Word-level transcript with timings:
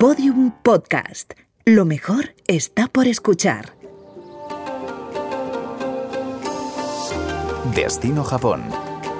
Podium 0.00 0.50
Podcast. 0.62 1.34
Lo 1.66 1.84
mejor 1.84 2.34
está 2.46 2.86
por 2.88 3.06
escuchar. 3.06 3.74
Destino 7.74 8.24
Japón. 8.24 8.62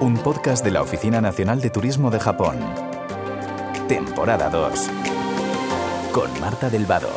Un 0.00 0.14
podcast 0.14 0.64
de 0.64 0.70
la 0.70 0.80
Oficina 0.80 1.20
Nacional 1.20 1.60
de 1.60 1.68
Turismo 1.68 2.10
de 2.10 2.18
Japón. 2.18 2.56
Temporada 3.88 4.48
2. 4.48 4.88
Con 6.14 6.40
Marta 6.40 6.70
Delvado. 6.70 7.10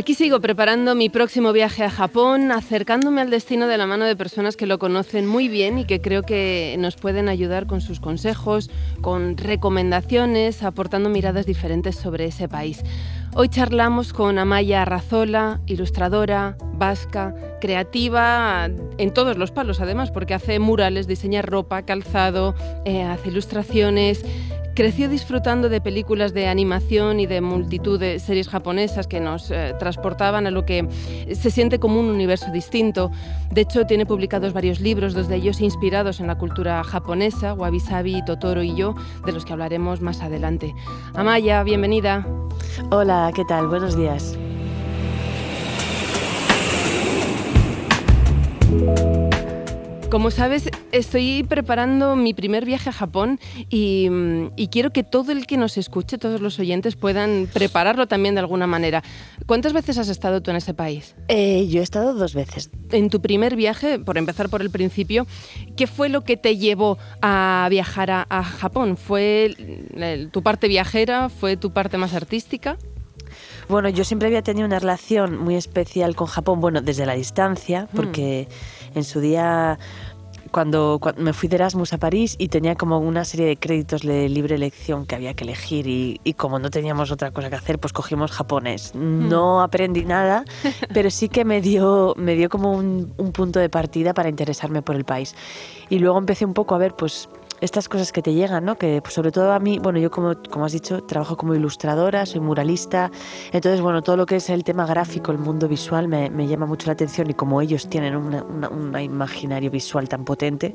Aquí 0.00 0.14
sigo 0.14 0.40
preparando 0.40 0.94
mi 0.94 1.10
próximo 1.10 1.52
viaje 1.52 1.84
a 1.84 1.90
Japón, 1.90 2.52
acercándome 2.52 3.20
al 3.20 3.28
destino 3.28 3.66
de 3.66 3.76
la 3.76 3.86
mano 3.86 4.06
de 4.06 4.16
personas 4.16 4.56
que 4.56 4.64
lo 4.64 4.78
conocen 4.78 5.26
muy 5.26 5.48
bien 5.48 5.76
y 5.76 5.84
que 5.84 6.00
creo 6.00 6.22
que 6.22 6.74
nos 6.78 6.96
pueden 6.96 7.28
ayudar 7.28 7.66
con 7.66 7.82
sus 7.82 8.00
consejos, 8.00 8.70
con 9.02 9.36
recomendaciones, 9.36 10.62
aportando 10.62 11.10
miradas 11.10 11.44
diferentes 11.44 11.96
sobre 11.96 12.24
ese 12.24 12.48
país. 12.48 12.82
Hoy 13.34 13.50
charlamos 13.50 14.14
con 14.14 14.38
Amaya 14.38 14.80
Arrazola, 14.80 15.60
ilustradora, 15.66 16.56
vasca, 16.72 17.34
creativa 17.60 18.70
en 18.96 19.12
todos 19.12 19.36
los 19.36 19.50
palos 19.50 19.82
además, 19.82 20.10
porque 20.10 20.32
hace 20.32 20.60
murales, 20.60 21.08
diseña 21.08 21.42
ropa, 21.42 21.82
calzado, 21.82 22.54
eh, 22.86 23.02
hace 23.02 23.28
ilustraciones. 23.28 24.24
Creció 24.74 25.08
disfrutando 25.08 25.68
de 25.68 25.80
películas 25.80 26.32
de 26.32 26.46
animación 26.46 27.20
y 27.20 27.26
de 27.26 27.40
multitud 27.40 27.98
de 27.98 28.18
series 28.18 28.48
japonesas 28.48 29.06
que 29.06 29.20
nos 29.20 29.50
eh, 29.50 29.74
transportaban 29.78 30.46
a 30.46 30.50
lo 30.50 30.64
que 30.64 30.88
se 31.34 31.50
siente 31.50 31.78
como 31.78 31.98
un 31.98 32.06
universo 32.06 32.50
distinto. 32.52 33.10
De 33.50 33.62
hecho, 33.62 33.84
tiene 33.86 34.06
publicados 34.06 34.52
varios 34.52 34.80
libros, 34.80 35.12
dos 35.12 35.28
de 35.28 35.36
ellos 35.36 35.60
inspirados 35.60 36.20
en 36.20 36.28
la 36.28 36.38
cultura 36.38 36.82
japonesa, 36.84 37.52
Wabi 37.54 37.80
Sabi, 37.80 38.24
Totoro 38.24 38.62
y 38.62 38.74
yo, 38.74 38.94
de 39.26 39.32
los 39.32 39.44
que 39.44 39.52
hablaremos 39.52 40.00
más 40.00 40.20
adelante. 40.22 40.74
Amaya, 41.14 41.62
bienvenida. 41.62 42.26
Hola, 42.90 43.32
¿qué 43.34 43.44
tal? 43.44 43.66
Buenos 43.66 43.96
días. 43.96 44.38
Como 50.10 50.32
sabes, 50.32 50.68
estoy 50.90 51.44
preparando 51.44 52.16
mi 52.16 52.34
primer 52.34 52.64
viaje 52.64 52.88
a 52.88 52.92
Japón 52.92 53.38
y, 53.68 54.08
y, 54.56 54.66
quiero 54.66 54.90
que 54.90 55.04
todo 55.04 55.30
el 55.30 55.46
que 55.46 55.56
nos 55.56 55.78
escuche, 55.78 56.18
todos 56.18 56.40
los 56.40 56.58
oyentes, 56.58 56.96
puedan 56.96 57.48
prepararlo 57.52 58.08
también 58.08 58.34
de 58.34 58.40
alguna 58.40 58.66
manera. 58.66 59.04
¿Cuántas 59.46 59.72
veces 59.72 59.98
has 59.98 60.08
estado 60.08 60.42
tú 60.42 60.50
en 60.50 60.56
ese 60.56 60.74
país? 60.74 61.14
Eh, 61.28 61.68
yo 61.68 61.78
he 61.78 61.84
estado 61.84 62.12
dos 62.14 62.34
veces. 62.34 62.70
En 62.90 63.08
tu 63.08 63.20
primer 63.20 63.54
viaje, 63.54 64.00
por 64.00 64.18
empezar 64.18 64.48
por 64.48 64.62
el 64.62 64.70
principio, 64.70 65.28
¿qué 65.76 65.86
fue 65.86 66.08
lo 66.08 66.22
que 66.24 66.36
te 66.36 66.56
llevó 66.56 66.98
a 67.22 67.68
viajar 67.70 68.10
a, 68.10 68.26
a 68.28 68.42
Japón? 68.42 68.96
¿Fue 68.96 69.54
tu 70.32 70.42
parte 70.42 70.66
viajera? 70.66 71.28
¿Fue 71.28 71.56
tu 71.56 71.70
parte 71.70 71.98
más 71.98 72.14
artística? 72.14 72.78
Bueno, 73.68 73.88
yo 73.88 74.02
siempre 74.02 74.26
había 74.26 74.42
tenido 74.42 74.66
una 74.66 74.80
relación 74.80 75.38
muy 75.38 75.54
especial 75.54 76.16
con 76.16 76.26
Japón, 76.26 76.60
bueno, 76.60 76.82
desde 76.82 77.06
la 77.06 77.14
distancia, 77.14 77.88
mm. 77.92 77.96
porque 77.96 78.48
en 78.94 79.04
su 79.04 79.20
día 79.20 79.78
cuando, 80.50 81.00
me 81.16 81.32
fui 81.32 81.48
de 81.48 81.56
Erasmus 81.56 81.92
a 81.92 81.98
París 81.98 82.34
y 82.38 82.48
tenía 82.48 82.74
como 82.74 82.98
una 82.98 83.24
serie 83.24 83.46
de 83.46 83.56
créditos 83.56 84.02
de 84.02 84.28
libre 84.28 84.56
elección 84.56 85.06
que 85.06 85.14
había 85.14 85.34
que 85.34 85.44
elegir 85.44 85.86
y, 85.86 86.18
como 86.34 86.58
no 86.58 86.70
teníamos 86.70 87.10
otra 87.10 87.30
cosa 87.30 87.50
que 87.50 87.56
hacer, 87.56 87.78
pues 87.78 87.92
cogimos 87.92 88.30
japonés. 88.32 88.92
Mm. 88.94 89.28
No 89.28 89.62
aprendí 89.62 90.04
nada, 90.04 90.44
pero 90.94 91.10
sí 91.10 91.28
que 91.28 91.44
me 91.44 91.60
dio, 91.60 92.14
me 92.16 92.34
dio 92.34 92.48
como 92.48 92.72
un, 92.72 93.12
un 93.16 93.32
punto 93.32 93.60
de 93.60 93.68
partida 93.68 94.14
para 94.14 94.28
interesarme 94.28 94.82
por 94.82 94.96
el 94.96 95.04
país. 95.04 95.34
Y 95.88 95.98
luego 95.98 96.18
empecé 96.18 96.44
un 96.44 96.54
poco 96.54 96.74
a 96.74 96.78
ver, 96.78 96.94
pues 96.94 97.28
estas 97.60 97.88
cosas 97.88 98.12
que 98.12 98.22
te 98.22 98.32
llegan, 98.34 98.64
¿no? 98.64 98.76
Que 98.76 99.00
pues, 99.02 99.14
sobre 99.14 99.32
todo 99.32 99.52
a 99.52 99.58
mí, 99.58 99.78
bueno, 99.78 99.98
yo 99.98 100.10
como, 100.10 100.34
como 100.50 100.64
has 100.64 100.72
dicho, 100.72 101.02
trabajo 101.02 101.36
como 101.36 101.54
ilustradora, 101.54 102.26
soy 102.26 102.40
muralista, 102.40 103.10
entonces, 103.52 103.80
bueno, 103.80 104.02
todo 104.02 104.16
lo 104.16 104.26
que 104.26 104.36
es 104.36 104.50
el 104.50 104.64
tema 104.64 104.86
gráfico, 104.86 105.32
el 105.32 105.38
mundo 105.38 105.68
visual, 105.68 106.08
me, 106.08 106.30
me 106.30 106.46
llama 106.46 106.66
mucho 106.66 106.86
la 106.86 106.92
atención 106.92 107.30
y 107.30 107.34
como 107.34 107.60
ellos 107.60 107.88
tienen 107.88 108.16
una, 108.16 108.42
una, 108.42 109.02
imaginario 109.02 109.70
visual 109.70 110.08
tan 110.08 110.24
potente, 110.24 110.74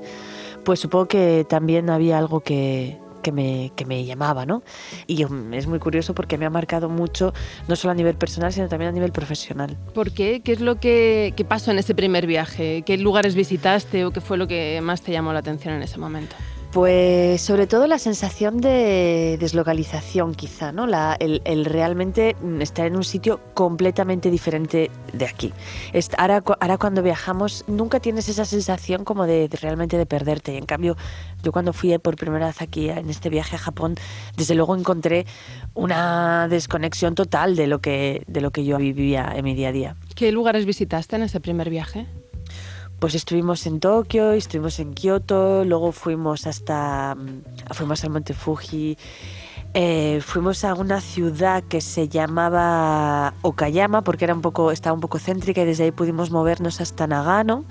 pues 0.63 0.79
supongo 0.79 1.07
que 1.07 1.45
también 1.47 1.89
había 1.89 2.17
algo 2.17 2.39
que, 2.39 2.99
que 3.21 3.31
me, 3.31 3.71
que 3.75 3.85
me, 3.85 4.05
llamaba, 4.05 4.45
¿no? 4.45 4.63
Y 5.07 5.25
mm, 5.25 5.53
es 5.53 5.67
muy 5.67 5.79
curioso 5.79 6.13
porque 6.13 6.37
me 6.37 6.45
ha 6.45 6.49
marcado 6.49 6.89
mucho, 6.89 7.33
no 7.67 7.75
solo 7.75 7.91
a 7.91 7.95
nivel 7.95 8.15
personal, 8.15 8.53
sino 8.53 8.67
también 8.67 8.89
a 8.89 8.91
nivel 8.91 9.11
profesional. 9.11 9.77
¿Por 9.93 10.11
qué? 10.11 10.41
¿Qué 10.41 10.53
es 10.53 10.61
lo 10.61 10.79
que, 10.79 11.33
que 11.35 11.45
pasó 11.45 11.71
en 11.71 11.79
ese 11.79 11.95
primer 11.95 12.27
viaje? 12.27 12.83
¿Qué 12.85 12.97
lugares 12.97 13.35
visitaste 13.35 14.05
o 14.05 14.11
qué 14.11 14.21
fue 14.21 14.37
lo 14.37 14.47
que 14.47 14.79
más 14.81 15.01
te 15.01 15.11
llamó 15.11 15.33
la 15.33 15.39
atención 15.39 15.73
en 15.73 15.83
ese 15.83 15.97
momento? 15.97 16.35
Pues 16.75 17.39
sobre 17.39 17.67
todo 17.67 17.87
la 17.87 17.97
sensación 17.99 18.59
de 18.59 19.37
deslocalización 19.39 20.35
quizá, 20.35 20.73
¿no? 20.73 20.87
El, 21.19 21.63
realmente 21.63 22.35
estar 22.59 22.85
en 22.85 22.97
un 22.97 23.05
sitio 23.05 23.39
completamente 23.53 24.29
diferente 24.29 24.91
de 25.13 25.25
aquí. 25.25 25.53
Ahora, 26.17 26.43
ahora 26.59 26.77
cuando 26.77 27.01
viajamos 27.01 27.63
nunca 27.67 28.01
tienes 28.01 28.27
esa 28.27 28.43
sensación 28.43 29.05
como 29.05 29.25
de, 29.25 29.47
de, 29.47 29.55
realmente 29.55 29.97
de 29.97 30.05
perderte. 30.05 30.53
Y 30.53 30.57
en 30.57 30.65
cambio, 30.65 30.97
yo 31.43 31.53
cuando 31.53 31.71
fui 31.71 31.97
por 31.97 32.17
primera 32.17 32.47
vez 32.47 32.61
aquí 32.61 32.89
en 32.89 33.09
este 33.09 33.29
viaje 33.29 33.55
a 33.55 33.59
Japón, 33.59 33.95
desde 34.35 34.53
luego 34.53 34.75
encontré 34.75 35.25
una 35.75 36.49
desconexión 36.49 37.15
total 37.15 37.55
de 37.55 37.67
lo 37.67 37.79
que, 37.79 38.23
de 38.27 38.41
lo 38.41 38.51
que 38.51 38.65
yo 38.65 38.77
vivía 38.79 39.31
en 39.33 39.45
mi 39.45 39.55
día 39.55 39.69
a 39.69 39.71
día. 39.71 39.95
¿Qué 40.13 40.29
lugares 40.33 40.65
visitaste 40.65 41.15
en 41.15 41.21
ese 41.21 41.39
primer 41.39 41.69
viaje? 41.69 42.05
pues 42.99 43.15
estuvimos 43.15 43.65
en 43.65 43.79
Tokio, 43.79 44.31
estuvimos 44.31 44.79
en 44.79 44.93
Kioto, 44.93 45.63
luego 45.65 45.91
fuimos 45.91 46.47
hasta 46.47 47.15
mm, 47.15 47.73
fuimos 47.73 48.03
al 48.03 48.09
Monte 48.11 48.33
Fuji, 48.33 48.97
eh, 49.73 50.21
fuimos 50.21 50.63
a 50.63 50.73
una 50.73 51.01
ciudad 51.01 51.63
que 51.63 51.81
se 51.81 52.07
llamaba 52.07 53.33
Okayama 53.41 54.03
porque 54.03 54.25
era 54.25 54.33
un 54.33 54.41
poco 54.41 54.71
estaba 54.71 54.93
un 54.93 55.01
poco 55.01 55.19
céntrica 55.19 55.61
y 55.61 55.65
desde 55.65 55.83
ahí 55.85 55.91
pudimos 55.91 56.31
movernos 56.31 56.81
hasta 56.81 57.07
Nagano. 57.07 57.65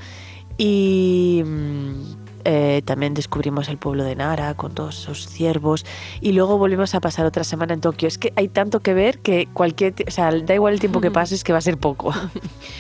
Y 0.57 1.43
mm, 1.45 2.24
eh, 2.45 2.83
también 2.85 3.15
descubrimos 3.15 3.69
el 3.69 3.79
pueblo 3.79 4.05
de 4.05 4.17
Nara 4.17 4.55
con 4.55 4.75
todos 4.75 4.99
esos 4.99 5.27
ciervos 5.29 5.87
y 6.21 6.33
luego 6.33 6.59
volvimos 6.59 6.95
a 6.95 7.01
pasar 7.01 7.25
otra 7.25 7.43
semana 7.43 7.75
en 7.75 7.81
Tokio. 7.81 8.07
Es 8.07 8.19
que 8.19 8.33
hay 8.37 8.49
tanto 8.49 8.81
que 8.81 8.93
ver 8.93 9.19
que 9.19 9.49
cualquier, 9.53 9.95
o 10.07 10.11
sea, 10.11 10.31
da 10.31 10.55
igual 10.55 10.75
el 10.75 10.81
tiempo 10.81 11.01
que 11.01 11.11
pases 11.11 11.43
que 11.43 11.53
va 11.53 11.59
a 11.59 11.63
ser 11.63 11.79
poco. 11.79 12.13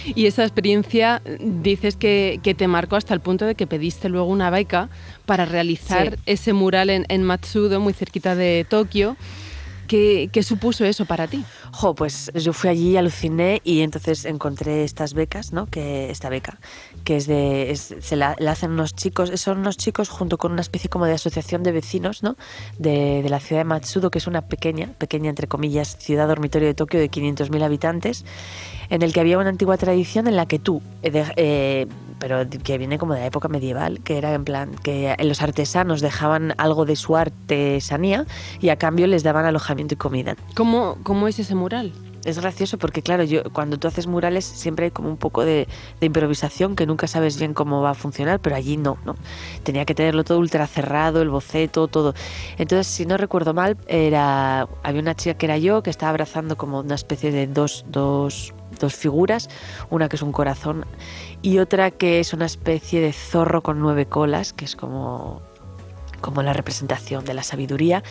y 0.04 0.26
esa 0.26 0.42
experiencia 0.42 1.22
dices 1.41 1.97
que, 1.97 2.41
que, 2.42 2.54
te 2.54 2.69
marcó 2.69 2.97
hasta 2.97 3.14
el 3.14 3.20
punto 3.20 3.47
de 3.47 3.54
que 3.54 3.66
pediste 3.66 4.08
luego 4.08 4.28
una 4.28 4.50
beca 4.50 4.91
para 5.24 5.47
realizar 5.47 6.19
ese 6.26 6.53
mural 6.53 6.91
en, 6.91 7.06
en 7.08 7.22
Matsudo, 7.22 7.80
muy 7.80 7.94
cerquita 7.94 8.34
de 8.34 8.66
Tokio. 8.69 9.16
¿Qué, 9.87 10.43
supuso 10.43 10.84
eso 10.84 11.05
para 11.05 11.27
ti? 11.27 11.45
Pues 11.97 12.31
yo 12.34 12.53
fui 12.53 12.71
allí, 12.71 12.97
aluciné 12.97 13.61
y 13.65 13.81
entonces 13.81 14.25
encontré 14.25 14.84
estas 14.84 15.12
becas, 15.12 15.53
¿no? 15.53 15.67
Que 15.67 16.11
esta 16.11 16.28
beca, 16.28 16.59
que 17.05 17.17
es 17.17 17.27
de, 17.27 17.75
se 17.77 18.17
la, 18.17 18.37
hacen 18.49 18.71
unos 18.71 18.95
chicos, 18.95 19.31
son 19.41 19.59
unos 19.59 19.77
chicos 19.77 20.09
junto 20.09 20.39
con 20.39 20.53
una 20.53 20.62
especie 20.62 20.89
como 20.89 21.05
de 21.06 21.12
asociación 21.12 21.62
de 21.62 21.72
vecinos, 21.72 22.22
¿no? 22.22 22.37
De, 22.78 23.25
la 23.28 23.41
ciudad 23.41 23.61
de 23.61 23.65
Matsudo, 23.65 24.11
que 24.11 24.19
es 24.19 24.27
una 24.27 24.43
pequeña, 24.43 24.89
pequeña 24.99 25.31
entre 25.31 25.49
comillas, 25.49 25.97
ciudad 25.99 26.28
dormitorio 26.28 26.69
de 26.69 26.75
Tokio 26.75 27.01
de 27.01 27.11
500.000 27.11 27.62
habitantes, 27.62 28.25
en 28.91 29.03
el 29.03 29.12
que 29.12 29.21
había 29.21 29.39
una 29.39 29.51
antigua 29.51 29.77
tradición 29.77 30.27
en 30.28 30.37
la 30.37 30.47
que 30.47 30.59
tú 30.59 30.83
eh, 31.03 31.25
eh, 31.37 31.87
pero 32.24 32.48
que 32.48 32.78
viene 32.78 32.96
como 32.96 33.12
de 33.12 33.20
la 33.20 33.26
época 33.26 33.48
medieval, 33.48 34.00
que 34.00 34.16
era 34.16 34.32
en 34.32 34.46
plan 34.46 34.70
que 34.82 35.14
los 35.24 35.42
artesanos 35.42 36.00
dejaban 36.00 36.54
algo 36.56 36.86
de 36.86 36.97
su 36.97 37.18
artesanía 37.18 38.24
y 38.62 38.71
a 38.71 38.76
cambio 38.76 39.06
les 39.06 39.24
daban 39.24 39.44
alojamiento 39.44 39.92
y 39.92 39.98
comida. 39.98 40.34
¿Cómo, 40.54 40.97
cómo 41.03 41.28
es 41.28 41.38
ese 41.38 41.54
mural? 41.54 41.92
es 42.24 42.38
gracioso 42.38 42.78
porque, 42.78 43.03
claro, 43.03 43.24
yo 43.24 43.42
cuando 43.53 43.78
tú 43.78 43.86
haces 43.86 44.06
murales 44.06 44.47
siempre 44.47 44.86
hay 44.86 44.91
como 44.91 45.10
un 45.10 45.18
poco 45.18 45.44
de, 45.44 45.68
de, 46.00 46.06
improvisación 46.06 46.74
que 46.74 46.86
nunca 46.86 47.06
sabes 47.06 47.38
bien 47.38 47.53
cómo 47.53 47.82
va 47.82 47.91
a 47.91 47.94
funcionar, 47.94 48.41
pero 48.41 48.56
allí 48.56 48.78
no, 48.78 48.97
¿no? 49.04 49.15
Tenía 49.62 49.84
que 49.84 49.94
tenerlo 49.94 50.24
todo 50.24 50.38
ultra 50.38 50.66
cerrado, 50.66 51.20
el 51.20 51.28
boceto, 51.28 51.86
todo. 51.86 52.15
Entonces, 52.56 52.86
si 52.86 53.04
no 53.04 53.18
recuerdo 53.18 53.53
mal, 53.53 53.77
era 53.86 54.66
había 54.82 55.03
una 55.03 55.15
chica 55.15 55.36
que 55.36 55.44
era 55.44 55.59
yo 55.59 55.82
que 55.82 55.91
estaba 55.91 56.09
abrazando 56.09 56.56
como 56.56 56.80
una 56.80 56.94
especie 56.94 57.30
de 57.30 57.47
dos, 57.47 57.84
dos 57.88 58.54
dos 58.78 58.94
figuras, 58.94 59.48
una 59.91 60.09
que 60.09 60.16
es 60.16 60.22
un 60.22 60.32
corazón 60.32 60.84
y 61.42 61.59
otra 61.59 61.91
que 61.91 62.21
es 62.21 62.32
una 62.32 62.47
especie 62.47 63.00
de 63.00 63.12
zorro 63.12 63.62
con 63.62 63.80
nueve 63.80 64.06
colas, 64.06 64.53
que 64.53 64.65
es 64.65 64.76
como 64.76 65.42
como 66.21 66.42
la 66.42 66.54
representación 66.54 67.22
de 67.26 67.34
la 67.34 67.42
sabiduría. 67.42 68.03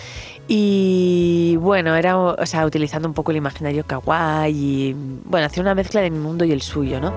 Y 0.47 1.57
bueno, 1.59 1.95
era, 1.95 2.15
o 2.15 2.45
sea, 2.45 2.63
utilizando 2.63 3.07
un 3.07 3.15
poco 3.15 3.31
el 3.31 3.37
imaginario 3.37 3.87
kawaii 3.87 4.53
y 4.55 4.95
bueno, 5.25 5.47
hacía 5.47 5.63
una 5.63 5.73
mezcla 5.73 5.99
de 5.99 6.11
mi 6.11 6.19
mundo 6.19 6.45
y 6.45 6.51
el 6.51 6.61
suyo, 6.61 7.01
¿no? 7.01 7.11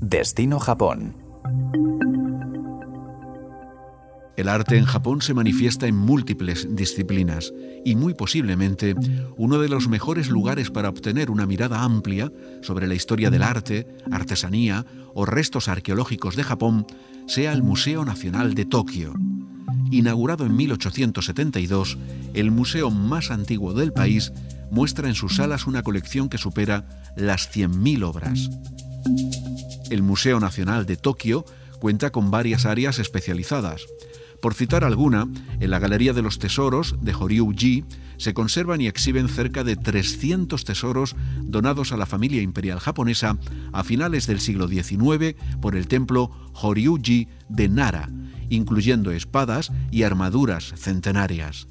Destino 0.00 0.58
Japón. 0.58 1.14
El 4.40 4.48
arte 4.48 4.78
en 4.78 4.86
Japón 4.86 5.20
se 5.20 5.34
manifiesta 5.34 5.86
en 5.86 5.94
múltiples 5.94 6.66
disciplinas 6.70 7.52
y 7.84 7.94
muy 7.94 8.14
posiblemente 8.14 8.94
uno 9.36 9.58
de 9.58 9.68
los 9.68 9.86
mejores 9.86 10.30
lugares 10.30 10.70
para 10.70 10.88
obtener 10.88 11.30
una 11.30 11.44
mirada 11.44 11.82
amplia 11.82 12.32
sobre 12.62 12.86
la 12.86 12.94
historia 12.94 13.28
del 13.28 13.42
arte, 13.42 13.86
artesanía 14.10 14.86
o 15.12 15.26
restos 15.26 15.68
arqueológicos 15.68 16.36
de 16.36 16.44
Japón 16.44 16.86
sea 17.26 17.52
el 17.52 17.62
Museo 17.62 18.02
Nacional 18.06 18.54
de 18.54 18.64
Tokio. 18.64 19.12
Inaugurado 19.90 20.46
en 20.46 20.56
1872, 20.56 21.98
el 22.32 22.50
museo 22.50 22.90
más 22.90 23.30
antiguo 23.30 23.74
del 23.74 23.92
país 23.92 24.32
muestra 24.70 25.08
en 25.08 25.16
sus 25.16 25.36
salas 25.36 25.66
una 25.66 25.82
colección 25.82 26.30
que 26.30 26.38
supera 26.38 26.88
las 27.14 27.54
100.000 27.54 28.04
obras. 28.04 28.48
El 29.90 30.02
Museo 30.02 30.40
Nacional 30.40 30.86
de 30.86 30.96
Tokio 30.96 31.44
cuenta 31.78 32.08
con 32.08 32.30
varias 32.30 32.64
áreas 32.64 32.98
especializadas. 32.98 33.82
Por 34.40 34.54
citar 34.54 34.84
alguna, 34.84 35.28
en 35.60 35.70
la 35.70 35.78
Galería 35.78 36.12
de 36.14 36.22
los 36.22 36.38
Tesoros 36.38 36.96
de 37.02 37.14
Horyu-ji 37.14 37.84
se 38.16 38.32
conservan 38.32 38.80
y 38.80 38.86
exhiben 38.86 39.28
cerca 39.28 39.64
de 39.64 39.76
300 39.76 40.64
tesoros 40.64 41.14
donados 41.42 41.92
a 41.92 41.96
la 41.96 42.06
familia 42.06 42.40
imperial 42.40 42.80
japonesa 42.80 43.38
a 43.72 43.84
finales 43.84 44.26
del 44.26 44.40
siglo 44.40 44.66
XIX 44.68 45.36
por 45.60 45.76
el 45.76 45.88
templo 45.88 46.30
Horyu-ji 46.54 47.28
de 47.48 47.68
Nara, 47.68 48.08
incluyendo 48.48 49.10
espadas 49.10 49.72
y 49.90 50.04
armaduras 50.04 50.72
centenarias. 50.76 51.68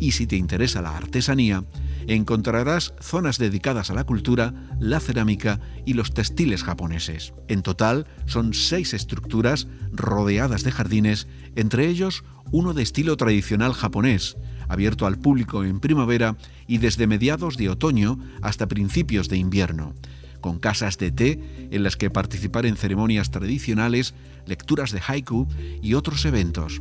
Y 0.00 0.12
si 0.12 0.26
te 0.26 0.36
interesa 0.36 0.82
la 0.82 0.96
artesanía, 0.96 1.64
encontrarás 2.06 2.94
zonas 3.00 3.38
dedicadas 3.38 3.90
a 3.90 3.94
la 3.94 4.04
cultura, 4.04 4.54
la 4.80 5.00
cerámica 5.00 5.60
y 5.84 5.94
los 5.94 6.14
textiles 6.14 6.62
japoneses. 6.62 7.34
En 7.48 7.62
total, 7.62 8.06
son 8.26 8.54
seis 8.54 8.94
estructuras 8.94 9.68
rodeadas 9.92 10.62
de 10.62 10.72
jardines, 10.72 11.26
entre 11.56 11.86
ellos 11.86 12.24
uno 12.50 12.72
de 12.72 12.82
estilo 12.82 13.16
tradicional 13.16 13.74
japonés, 13.74 14.36
abierto 14.68 15.06
al 15.06 15.18
público 15.18 15.64
en 15.64 15.80
primavera 15.80 16.36
y 16.66 16.78
desde 16.78 17.06
mediados 17.06 17.56
de 17.56 17.68
otoño 17.68 18.18
hasta 18.42 18.68
principios 18.68 19.28
de 19.28 19.36
invierno, 19.36 19.94
con 20.40 20.58
casas 20.58 20.98
de 20.98 21.10
té 21.10 21.68
en 21.70 21.82
las 21.82 21.96
que 21.96 22.10
participar 22.10 22.64
en 22.64 22.76
ceremonias 22.76 23.30
tradicionales, 23.30 24.14
lecturas 24.46 24.92
de 24.92 25.02
haiku 25.06 25.46
y 25.82 25.94
otros 25.94 26.24
eventos. 26.24 26.80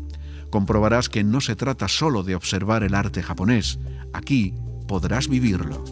Comprobarás 0.49 1.09
que 1.09 1.23
no 1.23 1.41
se 1.41 1.55
trata 1.55 1.87
solo 1.87 2.23
de 2.23 2.35
observar 2.35 2.83
el 2.83 2.95
arte 2.95 3.21
japonés, 3.21 3.79
aquí 4.13 4.53
podrás 4.87 5.27
vivirlo. 5.27 5.83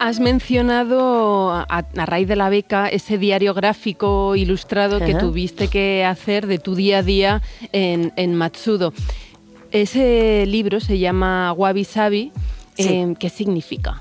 Has 0.00 0.20
mencionado 0.20 1.50
a, 1.50 1.84
raíz 1.94 2.28
de 2.28 2.36
la 2.36 2.48
beca 2.48 2.88
ese 2.88 3.18
diario 3.18 3.52
gráfico 3.52 4.36
ilustrado 4.36 5.00
que 5.00 5.14
tuviste 5.14 5.68
que 5.68 6.04
hacer 6.04 6.46
de 6.46 6.58
tu 6.58 6.74
día 6.74 6.98
a 6.98 7.02
día 7.02 7.42
en, 7.72 8.34
Matsudo. 8.34 8.92
Ese 9.70 10.46
libro 10.46 10.80
se 10.80 10.98
llama 10.98 11.52
Wabi 11.52 11.84
Sabi. 11.84 12.32
Eh, 12.76 13.14
¿Qué 13.18 13.28
significa? 13.28 14.00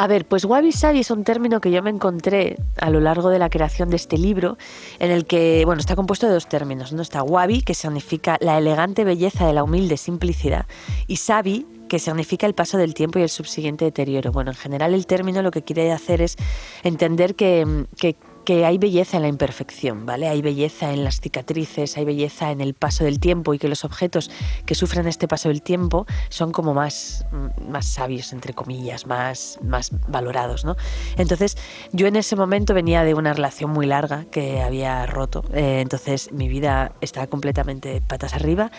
A 0.00 0.06
ver, 0.06 0.26
pues 0.26 0.44
wabi 0.44 0.70
sabi 0.70 1.00
es 1.00 1.10
un 1.10 1.24
término 1.24 1.60
que 1.60 1.72
yo 1.72 1.82
me 1.82 1.90
encontré 1.90 2.56
a 2.76 2.88
lo 2.88 3.00
largo 3.00 3.30
de 3.30 3.40
la 3.40 3.50
creación 3.50 3.90
de 3.90 3.96
este 3.96 4.16
libro, 4.16 4.56
en 5.00 5.10
el 5.10 5.26
que, 5.26 5.64
bueno, 5.64 5.80
está 5.80 5.96
compuesto 5.96 6.28
de 6.28 6.34
dos 6.34 6.48
términos, 6.48 6.92
¿no? 6.92 7.02
Está 7.02 7.24
wabi, 7.24 7.62
que 7.62 7.74
significa 7.74 8.36
la 8.38 8.58
elegante 8.58 9.02
belleza 9.02 9.44
de 9.44 9.54
la 9.54 9.64
humilde 9.64 9.96
simplicidad, 9.96 10.66
y 11.08 11.16
sabi, 11.16 11.66
que 11.88 11.98
significa 11.98 12.46
el 12.46 12.54
paso 12.54 12.78
del 12.78 12.94
tiempo 12.94 13.18
y 13.18 13.22
el 13.22 13.28
subsiguiente 13.28 13.86
deterioro. 13.86 14.30
Bueno, 14.30 14.52
en 14.52 14.56
general 14.56 14.94
el 14.94 15.04
término 15.04 15.42
lo 15.42 15.50
que 15.50 15.62
quiere 15.62 15.90
hacer 15.90 16.22
es 16.22 16.36
entender 16.84 17.34
que, 17.34 17.86
que 17.96 18.14
que 18.48 18.64
hay 18.64 18.78
belleza 18.78 19.18
en 19.18 19.24
la 19.24 19.28
imperfección, 19.28 20.06
¿vale? 20.06 20.26
Hay 20.26 20.40
belleza 20.40 20.94
en 20.94 21.04
las 21.04 21.20
cicatrices, 21.20 21.98
hay 21.98 22.06
belleza 22.06 22.50
en 22.50 22.62
el 22.62 22.72
paso 22.72 23.04
del 23.04 23.20
tiempo 23.20 23.52
y 23.52 23.58
que 23.58 23.68
los 23.68 23.84
objetos 23.84 24.30
que 24.64 24.74
sufren 24.74 25.06
este 25.06 25.28
paso 25.28 25.50
del 25.50 25.60
tiempo 25.60 26.06
son 26.30 26.50
como 26.50 26.72
más, 26.72 27.26
mm, 27.30 27.70
más 27.70 27.84
sabios, 27.84 28.32
entre 28.32 28.54
comillas, 28.54 29.06
más, 29.06 29.58
más 29.62 29.90
valorados, 30.08 30.64
¿no? 30.64 30.76
Entonces, 31.18 31.58
yo 31.92 32.06
en 32.06 32.16
ese 32.16 32.36
momento 32.36 32.72
venía 32.72 33.04
de 33.04 33.12
una 33.12 33.34
relación 33.34 33.70
muy 33.70 33.84
larga 33.84 34.24
que 34.30 34.62
había 34.62 35.04
roto, 35.04 35.44
eh, 35.52 35.80
entonces 35.82 36.32
mi 36.32 36.48
vida 36.48 36.92
estaba 37.02 37.26
completamente 37.26 38.00
patas 38.00 38.32
arriba 38.32 38.70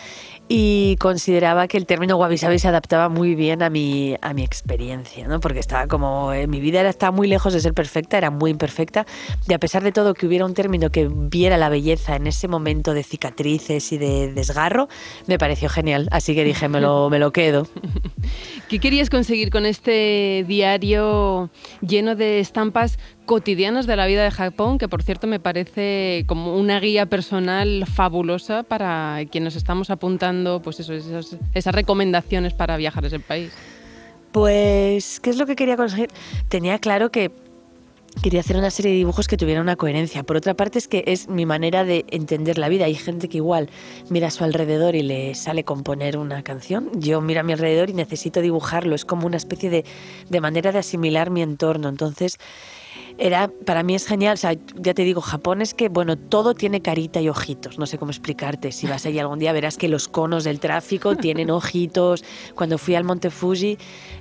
y 0.52 0.96
consideraba 0.96 1.68
que 1.68 1.76
el 1.76 1.86
término 1.86 2.16
wabi 2.16 2.36
sabi 2.36 2.58
se 2.58 2.66
adaptaba 2.66 3.08
muy 3.08 3.36
bien 3.36 3.62
a 3.62 3.70
mi, 3.70 4.16
a 4.20 4.34
mi 4.34 4.42
experiencia, 4.42 5.28
¿no? 5.28 5.38
Porque 5.38 5.60
estaba 5.60 5.86
como, 5.86 6.32
eh, 6.32 6.48
mi 6.48 6.58
vida 6.58 6.80
era, 6.80 6.90
estaba 6.90 7.12
muy 7.12 7.28
lejos 7.28 7.52
de 7.52 7.60
ser 7.60 7.72
perfecta, 7.72 8.18
era 8.18 8.30
muy 8.30 8.50
imperfecta, 8.50 9.06
y 9.48 9.52
a 9.52 9.60
pesar 9.60 9.84
de 9.84 9.92
todo 9.92 10.12
que 10.12 10.26
hubiera 10.26 10.44
un 10.44 10.54
término 10.54 10.90
que 10.90 11.08
viera 11.08 11.56
la 11.56 11.68
belleza 11.68 12.16
en 12.16 12.26
ese 12.26 12.48
momento 12.48 12.94
de 12.94 13.04
cicatrices 13.04 13.92
y 13.92 13.98
de 13.98 14.32
desgarro, 14.32 14.88
me 15.28 15.38
pareció 15.38 15.68
genial, 15.68 16.08
así 16.10 16.34
que 16.34 16.42
dije, 16.42 16.68
me 16.68 16.80
lo, 16.80 17.10
me 17.10 17.20
lo 17.20 17.30
quedo. 17.30 17.68
¿Qué 18.68 18.80
querías 18.80 19.08
conseguir 19.08 19.50
con 19.50 19.66
este 19.66 20.44
diario 20.48 21.48
lleno 21.80 22.16
de 22.16 22.40
estampas 22.40 22.98
cotidianos 23.30 23.86
de 23.86 23.94
la 23.94 24.06
vida 24.06 24.24
de 24.24 24.32
Japón, 24.32 24.76
que 24.76 24.88
por 24.88 25.04
cierto 25.04 25.28
me 25.28 25.38
parece 25.38 26.24
como 26.26 26.56
una 26.56 26.80
guía 26.80 27.06
personal 27.06 27.84
fabulosa 27.86 28.64
para 28.64 29.20
quienes 29.30 29.54
estamos 29.54 29.88
apuntando 29.90 30.60
pues 30.62 30.80
esas 30.80 31.72
recomendaciones 31.72 32.54
para 32.54 32.76
viajar 32.76 33.04
a 33.04 33.06
ese 33.06 33.20
país. 33.20 33.52
Pues, 34.32 35.20
¿qué 35.20 35.30
es 35.30 35.36
lo 35.36 35.46
que 35.46 35.54
quería 35.54 35.76
conseguir? 35.76 36.08
Tenía 36.48 36.80
claro 36.80 37.12
que 37.12 37.30
quería 38.20 38.40
hacer 38.40 38.56
una 38.56 38.72
serie 38.72 38.90
de 38.90 38.96
dibujos 38.98 39.28
que 39.28 39.36
tuvieran 39.36 39.62
una 39.62 39.76
coherencia. 39.76 40.24
Por 40.24 40.36
otra 40.36 40.54
parte 40.54 40.80
es 40.80 40.88
que 40.88 41.04
es 41.06 41.28
mi 41.28 41.46
manera 41.46 41.84
de 41.84 42.06
entender 42.10 42.58
la 42.58 42.68
vida. 42.68 42.86
Hay 42.86 42.96
gente 42.96 43.28
que 43.28 43.36
igual 43.36 43.70
mira 44.08 44.26
a 44.26 44.30
su 44.32 44.42
alrededor 44.42 44.96
y 44.96 45.04
le 45.04 45.36
sale 45.36 45.62
componer 45.62 46.18
una 46.18 46.42
canción. 46.42 46.90
Yo 46.94 47.20
miro 47.20 47.40
a 47.40 47.42
mi 47.44 47.52
alrededor 47.52 47.90
y 47.90 47.94
necesito 47.94 48.40
dibujarlo. 48.40 48.96
Es 48.96 49.04
como 49.04 49.28
una 49.28 49.36
especie 49.36 49.70
de, 49.70 49.84
de 50.28 50.40
manera 50.40 50.72
de 50.72 50.80
asimilar 50.80 51.30
mi 51.30 51.42
entorno. 51.42 51.88
Entonces 51.88 52.38
era, 53.18 53.50
para 53.66 53.82
mí 53.82 53.94
es 53.94 54.06
genial, 54.06 54.34
o 54.34 54.36
sea, 54.36 54.54
ya 54.76 54.94
te 54.94 55.02
digo, 55.02 55.20
Japón 55.20 55.60
es 55.60 55.74
que, 55.74 55.88
bueno, 55.88 56.16
todo 56.16 56.54
tiene 56.54 56.80
carita 56.80 57.20
y 57.20 57.28
ojitos, 57.28 57.78
no 57.78 57.86
sé 57.86 57.98
cómo 57.98 58.10
explicarte, 58.10 58.72
si 58.72 58.86
vas 58.86 59.04
allí 59.04 59.18
algún 59.18 59.38
día 59.38 59.52
verás 59.52 59.76
que 59.76 59.88
los 59.88 60.08
conos 60.08 60.44
del 60.44 60.60
tráfico 60.60 61.16
tienen 61.16 61.50
ojitos, 61.50 62.24
cuando 62.54 62.78
fui 62.78 62.94
al 62.94 63.04
Monte 63.04 63.30
Fuji, 63.30 63.78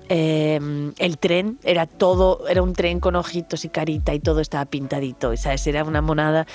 em, 0.09 0.93
el 0.97 1.17
tren 1.17 1.59
era 1.63 1.85
todo, 1.85 2.47
era 2.47 2.61
un 2.61 2.73
tren 2.73 2.99
con 2.99 3.15
ojitos 3.15 3.63
y 3.63 3.69
carita 3.69 4.13
y 4.13 4.19
todo 4.19 4.41
estaba 4.41 4.65
pintadito, 4.65 5.35
¿sabes? 5.37 5.65
Era 5.67 5.83
una 5.83 6.01
monada. 6.01 6.45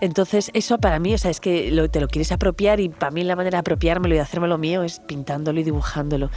Entonces, 0.00 0.50
eso 0.54 0.78
para 0.78 0.98
mí, 0.98 1.14
o 1.14 1.18
sea, 1.18 1.30
es 1.30 1.40
que 1.40 1.88
te 1.90 2.00
lo 2.00 2.08
quieres 2.08 2.32
apropiar 2.32 2.80
y 2.80 2.88
para 2.88 3.10
mí 3.10 3.22
la 3.22 3.36
manera 3.36 3.56
de 3.56 3.60
apropiármelo 3.60 4.14
y 4.14 4.18
de 4.18 4.22
hacérmelo 4.22 4.58
mío 4.58 4.82
es 4.82 5.00
pintándolo 5.00 5.60
y 5.60 5.62
dibujándolo. 5.62 6.30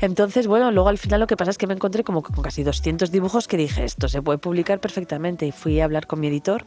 Entonces, 0.00 0.46
bueno, 0.46 0.72
luego 0.72 0.88
al 0.88 0.98
final 0.98 1.20
lo 1.20 1.26
que 1.26 1.36
pasa 1.36 1.50
es 1.50 1.58
que 1.58 1.66
me 1.66 1.74
encontré 1.74 2.02
como 2.02 2.22
con 2.22 2.42
casi 2.42 2.62
200 2.62 3.10
dibujos 3.10 3.46
que 3.46 3.56
dije, 3.56 3.84
esto 3.84 4.08
se 4.08 4.22
puede 4.22 4.38
publicar 4.38 4.80
perfectamente. 4.82 5.46
Y 5.46 5.52
fui 5.52 5.80
a 5.80 5.84
hablar 5.84 6.06
con 6.06 6.20
mi 6.20 6.26
editor, 6.26 6.66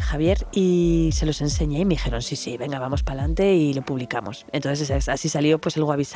Javier, 0.00 0.46
y 0.52 1.10
se 1.12 1.26
los 1.26 1.40
enseñé 1.40 1.80
y 1.80 1.84
me 1.84 1.94
dijeron, 1.94 2.22
sí, 2.22 2.34
sí, 2.34 2.56
venga, 2.56 2.80
vamos 2.80 3.04
para 3.04 3.20
adelante 3.20 3.54
y 3.54 3.72
lo 3.74 3.82
publicamos. 3.82 4.46
Entonces 4.52 5.08
así 5.08 5.28
salió 5.28 5.60
pues 5.60 5.76
el 5.76 5.84
Wabi 5.84 6.06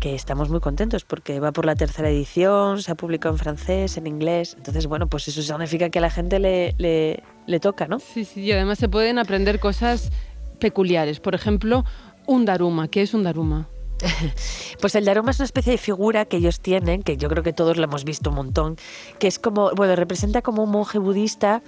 que 0.00 0.14
estamos 0.14 0.48
muy 0.48 0.60
contentos 0.60 1.04
porque 1.04 1.40
va 1.40 1.52
por 1.52 1.66
la 1.66 1.74
tercera 1.74 2.08
edición, 2.08 2.82
se 2.82 2.92
ha 2.92 2.94
publicado 2.94 3.34
en 3.34 3.38
francés, 3.38 3.96
en 3.98 4.06
inglés. 4.06 4.54
Entonces, 4.56 4.86
bueno, 4.86 5.08
pues 5.08 5.28
eso 5.28 5.42
significa 5.42 5.90
que 5.90 5.98
a 5.98 6.02
la 6.02 6.10
gente 6.10 6.38
le, 6.38 6.74
le, 6.78 7.22
le 7.46 7.60
toca, 7.60 7.86
¿no? 7.86 7.98
Sí, 7.98 8.24
sí, 8.24 8.42
y 8.42 8.52
además 8.52 8.78
se 8.78 8.88
pueden 8.88 9.18
aprender 9.18 9.60
cosas 9.60 10.10
peculiares. 10.60 11.20
Por 11.20 11.34
ejemplo, 11.34 11.84
un 12.26 12.44
daruma. 12.44 12.88
¿Qué 12.88 13.02
es 13.02 13.14
un 13.14 13.22
daruma? 13.22 13.68
Pues 14.80 14.94
el 14.94 15.04
Daruma 15.04 15.30
es 15.30 15.38
una 15.38 15.46
especie 15.46 15.72
de 15.72 15.78
figura 15.78 16.24
que 16.24 16.36
ellos 16.36 16.60
tienen, 16.60 17.02
que 17.02 17.16
yo 17.16 17.28
creo 17.28 17.42
que 17.42 17.52
todos 17.52 17.76
lo 17.76 17.84
hemos 17.84 18.04
visto 18.04 18.30
un 18.30 18.36
montón, 18.36 18.76
que 19.18 19.26
es 19.26 19.38
como, 19.38 19.70
bueno, 19.72 19.96
representa 19.96 20.42
como 20.42 20.62
un 20.62 20.70
monje 20.70 20.98
budista 20.98 21.62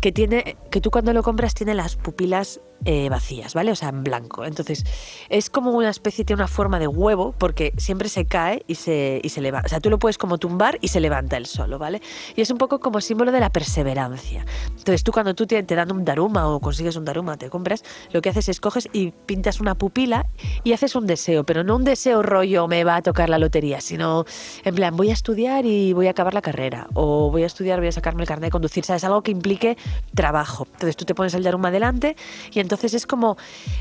que 0.00 0.12
tiene, 0.12 0.56
que 0.70 0.80
tú 0.80 0.90
cuando 0.90 1.12
lo 1.12 1.22
compras 1.22 1.54
tiene 1.54 1.74
las 1.74 1.96
pupilas 1.96 2.60
eh, 2.84 3.08
vacías, 3.08 3.54
¿vale? 3.54 3.72
O 3.72 3.74
sea, 3.76 3.88
en 3.88 4.04
blanco. 4.04 4.44
Entonces, 4.44 4.84
es 5.28 5.50
como 5.50 5.72
una 5.72 5.90
especie, 5.90 6.24
tiene 6.24 6.40
una 6.42 6.48
forma 6.48 6.78
de 6.78 6.86
huevo, 6.86 7.34
porque 7.36 7.72
siempre 7.76 8.08
se 8.08 8.24
cae 8.24 8.62
y 8.66 8.76
se, 8.76 9.20
y 9.22 9.28
se 9.30 9.40
levanta. 9.40 9.66
O 9.66 9.68
sea, 9.68 9.80
tú 9.80 9.90
lo 9.90 9.98
puedes 9.98 10.18
como 10.18 10.38
tumbar 10.38 10.78
y 10.80 10.88
se 10.88 11.00
levanta 11.00 11.36
él 11.36 11.46
solo, 11.46 11.78
¿vale? 11.78 12.00
Y 12.36 12.40
es 12.40 12.50
un 12.50 12.58
poco 12.58 12.80
como 12.80 13.00
símbolo 13.00 13.32
de 13.32 13.40
la 13.40 13.50
perseverancia. 13.50 14.46
Entonces, 14.68 15.02
tú 15.02 15.12
cuando 15.12 15.34
tú 15.34 15.46
te, 15.46 15.62
te 15.62 15.74
dan 15.74 15.92
un 15.92 16.04
daruma 16.04 16.48
o 16.48 16.60
consigues 16.60 16.96
un 16.96 17.04
daruma, 17.04 17.36
te 17.36 17.50
compras, 17.50 17.82
lo 18.12 18.22
que 18.22 18.28
haces 18.30 18.48
es 18.48 18.60
coges 18.60 18.88
y 18.92 19.10
pintas 19.10 19.60
una 19.60 19.74
pupila 19.74 20.26
y 20.64 20.72
haces 20.72 20.94
un 20.94 21.06
deseo, 21.06 21.44
pero 21.44 21.64
no 21.64 21.76
un 21.76 21.84
deseo 21.84 22.22
rollo 22.22 22.68
me 22.68 22.84
va 22.84 22.96
a 22.96 23.02
tocar 23.02 23.28
la 23.28 23.38
lotería, 23.38 23.80
sino 23.80 24.24
en 24.64 24.74
plan, 24.74 24.96
voy 24.96 25.10
a 25.10 25.12
estudiar 25.12 25.66
y 25.66 25.92
voy 25.92 26.06
a 26.06 26.10
acabar 26.10 26.34
la 26.34 26.42
carrera, 26.42 26.86
o 26.94 27.30
voy 27.30 27.42
a 27.42 27.46
estudiar, 27.46 27.78
voy 27.78 27.88
a 27.88 27.92
sacarme 27.92 28.22
el 28.22 28.28
carnet 28.28 28.48
de 28.48 28.50
conducir, 28.50 28.84
¿sabes? 28.84 29.04
Algo 29.04 29.22
que 29.22 29.30
implique 29.30 29.76
trabajo. 30.14 30.66
Entonces, 30.72 30.96
tú 30.96 31.04
te 31.04 31.14
pones 31.14 31.34
el 31.34 31.42
daruma 31.42 31.68
adelante 31.68 32.16
y 32.52 32.60
entonces 32.68 32.92
es 32.92 33.06
como... 33.06 33.38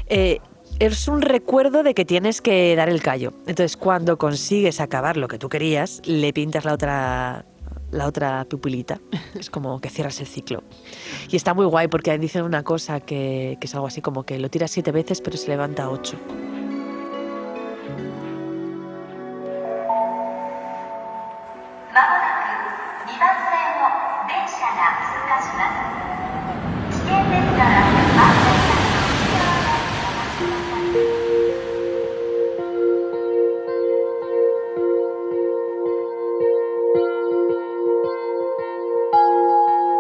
Eh, 0.07 0.39
es 0.79 1.07
un 1.07 1.21
recuerdo 1.21 1.81
de 1.81 1.93
que 1.93 2.05
tienes 2.05 2.41
que 2.41 2.75
dar 2.75 2.87
el 2.87 3.01
callo. 3.01 3.33
Entonces, 3.47 3.75
cuando 3.77 4.17
consigues 4.17 4.79
acabar 4.79 5.17
lo 5.17 5.27
que 5.27 5.39
tú 5.39 5.49
querías, 5.49 6.01
le 6.05 6.31
pintas 6.33 6.65
la 6.65 6.73
otra 6.73 7.45
la 7.91 8.05
otra 8.05 8.45
pupilita. 8.45 8.99
Es 9.39 9.49
como 9.49 9.79
que 9.79 9.89
cierras 9.89 10.19
el 10.19 10.27
ciclo. 10.27 10.63
Y 11.29 11.35
está 11.35 11.53
muy 11.53 11.65
guay 11.65 11.87
porque 11.87 12.17
dicen 12.17 12.43
una 12.43 12.63
cosa 12.63 12.99
que, 12.99 13.57
que 13.59 13.67
es 13.67 13.75
algo 13.75 13.87
así 13.87 14.01
como 14.01 14.23
que 14.23 14.39
lo 14.39 14.49
tiras 14.49 14.71
siete 14.71 14.91
veces 14.91 15.21
pero 15.21 15.37
se 15.37 15.47
levanta 15.47 15.89
ocho. 15.89 16.17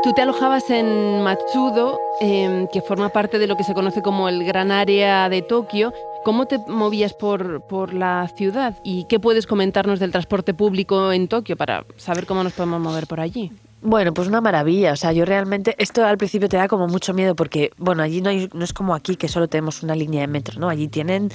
Tú 0.07 0.13
te 0.13 0.21
alojabas 0.21 0.69
en 0.69 1.21
Matsudo, 1.21 1.99
eh, 2.21 2.65
que 2.71 2.81
forma 2.81 3.09
parte 3.09 3.39
de 3.39 3.47
lo 3.47 3.57
que 3.57 3.65
se 3.65 3.73
conoce 3.73 4.01
como 4.01 4.29
el 4.29 4.45
gran 4.45 4.71
área 4.71 5.27
de 5.27 5.41
Tokio. 5.41 5.91
¿Cómo 6.23 6.45
te 6.45 6.59
movías 6.59 7.13
por, 7.13 7.59
por 7.67 7.93
la 7.93 8.25
ciudad? 8.33 8.77
¿Y 8.85 9.03
qué 9.09 9.19
puedes 9.19 9.45
comentarnos 9.45 9.99
del 9.99 10.13
transporte 10.13 10.53
público 10.53 11.11
en 11.11 11.27
Tokio 11.27 11.57
para 11.57 11.83
saber 11.97 12.25
cómo 12.25 12.41
nos 12.41 12.53
podemos 12.53 12.79
mover 12.79 13.05
por 13.05 13.19
allí? 13.19 13.51
Bueno, 13.81 14.13
pues 14.13 14.29
una 14.29 14.39
maravilla. 14.39 14.93
O 14.93 14.95
sea, 14.95 15.11
yo 15.11 15.25
realmente, 15.25 15.75
esto 15.77 16.05
al 16.05 16.17
principio 16.17 16.47
te 16.47 16.55
da 16.55 16.69
como 16.69 16.87
mucho 16.87 17.13
miedo 17.13 17.35
porque, 17.35 17.71
bueno, 17.77 18.01
allí 18.01 18.21
no, 18.21 18.29
no 18.53 18.63
es 18.63 18.71
como 18.71 18.95
aquí 18.95 19.17
que 19.17 19.27
solo 19.27 19.49
tenemos 19.49 19.83
una 19.83 19.93
línea 19.93 20.21
de 20.21 20.27
metro, 20.27 20.57
¿no? 20.57 20.69
Allí 20.69 20.87
tienen, 20.87 21.31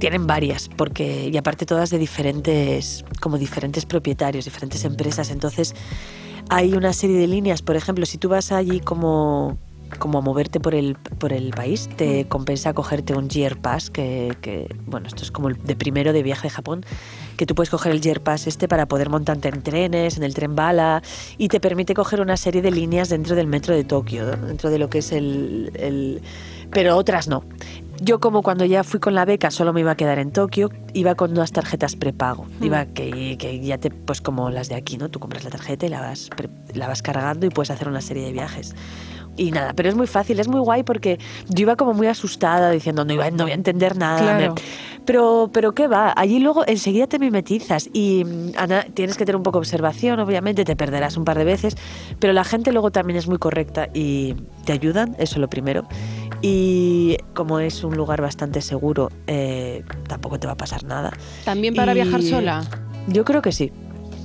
tienen 0.00 0.26
varias, 0.26 0.68
porque, 0.68 1.30
y 1.32 1.36
aparte 1.36 1.64
todas 1.64 1.90
de 1.90 1.98
diferentes, 1.98 3.04
como 3.20 3.38
diferentes 3.38 3.86
propietarios, 3.86 4.46
diferentes 4.46 4.84
empresas. 4.84 5.30
Entonces, 5.30 5.76
hay 6.50 6.74
una 6.74 6.92
serie 6.92 7.16
de 7.16 7.26
líneas, 7.26 7.62
por 7.62 7.76
ejemplo, 7.76 8.04
si 8.04 8.18
tú 8.18 8.28
vas 8.28 8.52
allí 8.52 8.80
como 8.80 9.58
como 9.98 10.18
a 10.18 10.20
moverte 10.20 10.60
por 10.60 10.74
el, 10.74 10.94
por 10.94 11.32
el 11.32 11.50
país, 11.50 11.88
te 11.96 12.26
compensa 12.28 12.72
cogerte 12.74 13.12
un 13.14 13.28
Year 13.28 13.56
Pass, 13.56 13.90
que, 13.90 14.36
que, 14.40 14.72
bueno, 14.86 15.08
esto 15.08 15.24
es 15.24 15.32
como 15.32 15.48
el 15.48 15.62
de 15.64 15.74
primero 15.74 16.12
de 16.12 16.22
viaje 16.22 16.44
de 16.44 16.50
Japón, 16.50 16.84
que 17.36 17.44
tú 17.44 17.56
puedes 17.56 17.70
coger 17.70 17.92
el 17.92 18.00
Year 18.00 18.20
Pass 18.20 18.46
este 18.46 18.68
para 18.68 18.86
poder 18.86 19.10
montarte 19.10 19.48
en 19.48 19.62
trenes, 19.62 20.16
en 20.16 20.22
el 20.22 20.32
tren 20.32 20.54
bala, 20.54 21.02
y 21.38 21.48
te 21.48 21.58
permite 21.58 21.94
coger 21.94 22.20
una 22.20 22.36
serie 22.36 22.62
de 22.62 22.70
líneas 22.70 23.08
dentro 23.08 23.34
del 23.34 23.48
metro 23.48 23.74
de 23.74 23.82
Tokio, 23.82 24.24
¿no? 24.36 24.46
dentro 24.46 24.70
de 24.70 24.78
lo 24.78 24.88
que 24.88 24.98
es 24.98 25.12
el, 25.12 25.72
el... 25.74 26.22
Pero 26.70 26.96
otras 26.96 27.26
no. 27.26 27.42
Yo 28.00 28.18
como 28.18 28.42
cuando 28.42 28.64
ya 28.64 28.82
fui 28.82 28.98
con 28.98 29.14
la 29.14 29.24
beca 29.24 29.50
solo 29.50 29.72
me 29.72 29.80
iba 29.80 29.90
a 29.90 29.94
quedar 29.94 30.18
en 30.18 30.30
Tokio, 30.32 30.70
iba 30.94 31.14
con 31.14 31.32
unas 31.32 31.52
tarjetas 31.52 31.96
prepago. 31.96 32.46
Iba 32.62 32.86
que, 32.86 33.36
que 33.38 33.60
ya 33.60 33.78
te, 33.78 33.90
pues 33.90 34.20
como 34.20 34.48
las 34.50 34.68
de 34.68 34.74
aquí, 34.74 34.96
¿no? 34.96 35.10
Tú 35.10 35.18
compras 35.20 35.44
la 35.44 35.50
tarjeta 35.50 35.84
y 35.86 35.90
la 35.90 36.00
vas, 36.00 36.30
pre- 36.34 36.48
la 36.74 36.88
vas 36.88 37.02
cargando 37.02 37.46
y 37.46 37.50
puedes 37.50 37.70
hacer 37.70 37.88
una 37.88 38.00
serie 38.00 38.24
de 38.24 38.32
viajes. 38.32 38.74
Y 39.36 39.52
nada, 39.52 39.74
pero 39.74 39.88
es 39.88 39.94
muy 39.94 40.06
fácil, 40.06 40.40
es 40.40 40.48
muy 40.48 40.60
guay 40.60 40.82
porque 40.82 41.18
yo 41.48 41.62
iba 41.62 41.76
como 41.76 41.94
muy 41.94 42.06
asustada 42.08 42.70
diciendo 42.70 43.04
no, 43.04 43.12
iba, 43.12 43.30
no 43.30 43.44
voy 43.44 43.52
a 43.52 43.54
entender 43.54 43.96
nada. 43.96 44.18
Claro. 44.20 44.54
me- 44.54 44.60
pero, 45.04 45.50
pero 45.52 45.72
qué 45.72 45.88
va, 45.88 46.12
allí 46.16 46.38
luego 46.40 46.64
enseguida 46.66 47.06
te 47.06 47.18
mimetizas 47.18 47.88
y 47.92 48.24
mm, 48.24 48.52
Ana, 48.56 48.84
tienes 48.94 49.16
que 49.16 49.24
tener 49.24 49.36
un 49.36 49.42
poco 49.42 49.58
de 49.58 49.62
observación, 49.62 50.20
obviamente 50.20 50.64
te 50.64 50.76
perderás 50.76 51.16
un 51.16 51.24
par 51.24 51.38
de 51.38 51.44
veces, 51.44 51.76
pero 52.18 52.32
la 52.32 52.44
gente 52.44 52.72
luego 52.72 52.90
también 52.90 53.16
es 53.18 53.26
muy 53.28 53.38
correcta 53.38 53.88
y 53.94 54.34
te 54.64 54.72
ayudan, 54.72 55.14
eso 55.18 55.34
es 55.34 55.38
lo 55.38 55.48
primero. 55.48 55.84
Y 56.42 57.16
como 57.34 57.60
es 57.60 57.84
un 57.84 57.96
lugar 57.96 58.22
bastante 58.22 58.60
seguro, 58.62 59.10
eh, 59.26 59.84
tampoco 60.08 60.38
te 60.38 60.46
va 60.46 60.54
a 60.54 60.56
pasar 60.56 60.84
nada. 60.84 61.12
¿También 61.44 61.74
para 61.74 61.92
Y- 61.92 61.96
viajar 61.96 62.22
sola? 62.22 62.62
Yo 63.08 63.24
creo 63.24 63.42
que 63.42 63.52
sí. 63.52 63.72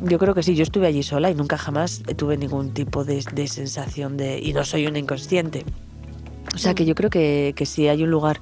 Yo 0.02 0.18
creo 0.20 0.34
que 0.34 0.44
sí. 0.44 0.56
Yo 0.56 0.64
estuve 0.64 0.88
allí 0.88 1.04
sola 1.04 1.30
y 1.30 1.36
nunca 1.36 1.58
jamás 1.58 2.04
tuve 2.18 2.38
ningún 2.38 2.74
tipo 2.74 3.04
de, 3.04 3.24
de 3.34 3.48
sensación 3.48 4.16
de... 4.18 4.40
Y 4.40 4.54
no 4.54 4.64
soy 4.64 4.88
un 4.88 4.96
inconsciente. 4.98 5.66
O 6.54 6.58
sea 6.58 6.74
que 6.74 6.86
yo 6.86 6.96
creo 6.96 7.10
que, 7.10 7.54
que 7.56 7.66
si 7.66 7.88
hay 7.90 8.04
un 8.04 8.12
lugar 8.12 8.40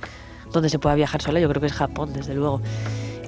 donde 0.53 0.69
se 0.69 0.79
pueda 0.79 0.95
viajar 0.95 1.21
sola, 1.21 1.39
yo 1.39 1.49
creo 1.49 1.59
que 1.59 1.67
es 1.67 1.73
Japón, 1.73 2.13
desde 2.13 2.33
luego. 2.33 2.61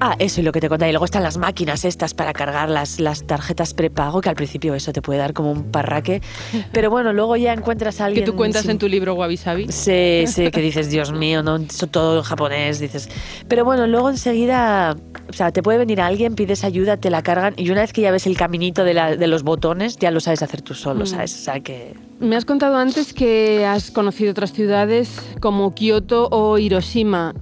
Ah, 0.01 0.15
eso 0.19 0.41
y 0.41 0.43
lo 0.43 0.51
que 0.51 0.59
te 0.59 0.67
contaba. 0.69 0.89
Y 0.89 0.91
luego 0.91 1.05
están 1.05 1.23
las 1.23 1.37
máquinas 1.37 1.85
estas 1.85 2.13
para 2.13 2.33
cargar 2.33 2.69
las, 2.69 2.99
las 2.99 3.25
tarjetas 3.25 3.73
prepago, 3.73 4.19
que 4.21 4.29
al 4.29 4.35
principio 4.35 4.75
eso 4.75 4.91
te 4.91 5.01
puede 5.01 5.19
dar 5.19 5.33
como 5.33 5.51
un 5.51 5.63
parraque. 5.71 6.21
Pero 6.73 6.89
bueno, 6.89 7.13
luego 7.13 7.37
ya 7.37 7.53
encuentras 7.53 7.95
a 7.95 7.97
Que 7.99 8.03
alguien... 8.07 8.25
tú 8.25 8.35
cuentas 8.35 8.63
sin- 8.63 8.71
en 8.71 8.77
tu 8.79 8.87
libro 8.89 9.13
Wabi 9.15 9.37
Sabi. 9.37 9.67
Sí, 9.71 10.25
sí, 10.27 10.51
que 10.51 10.61
dices, 10.61 10.89
Dios 10.89 11.11
mío, 11.13 11.41
no, 11.43 11.55
eso 11.57 11.87
todo 11.87 12.17
en 12.17 12.23
japonés, 12.23 12.79
dices. 12.79 13.09
Pero 13.47 13.63
bueno, 13.63 13.87
luego 13.87 14.09
enseguida, 14.09 14.95
o 15.29 15.33
sea, 15.33 15.51
te 15.51 15.63
puede 15.63 15.77
venir 15.77 16.01
alguien, 16.01 16.35
pides 16.35 16.63
ayuda, 16.65 16.97
te 16.97 17.09
la 17.09 17.23
cargan 17.23 17.53
y 17.57 17.69
una 17.71 17.81
vez 17.81 17.93
que 17.93 18.01
ya 18.01 18.11
ves 18.11 18.27
el 18.27 18.35
caminito 18.37 18.83
de, 18.83 18.93
la- 18.93 19.15
de 19.15 19.27
los 19.27 19.43
botones, 19.43 19.97
ya 19.97 20.11
lo 20.11 20.19
sabes 20.19 20.41
hacer 20.43 20.61
tú 20.61 20.73
solo, 20.73 21.03
Mm. 21.05 21.07
¿sabes? 21.07 21.33
O 21.35 21.37
sea 21.39 21.59
que... 21.61 21.93
Me 22.19 22.35
has 22.35 22.45
contado 22.45 22.77
antes 22.77 23.13
que 23.13 23.65
has 23.65 23.91
conocido 23.91 24.31
otras 24.31 24.51
ciudades 24.53 25.09
como 25.39 25.73
Kioto 25.73 26.27
o 26.31 26.57
Hiroshima. 26.57 27.33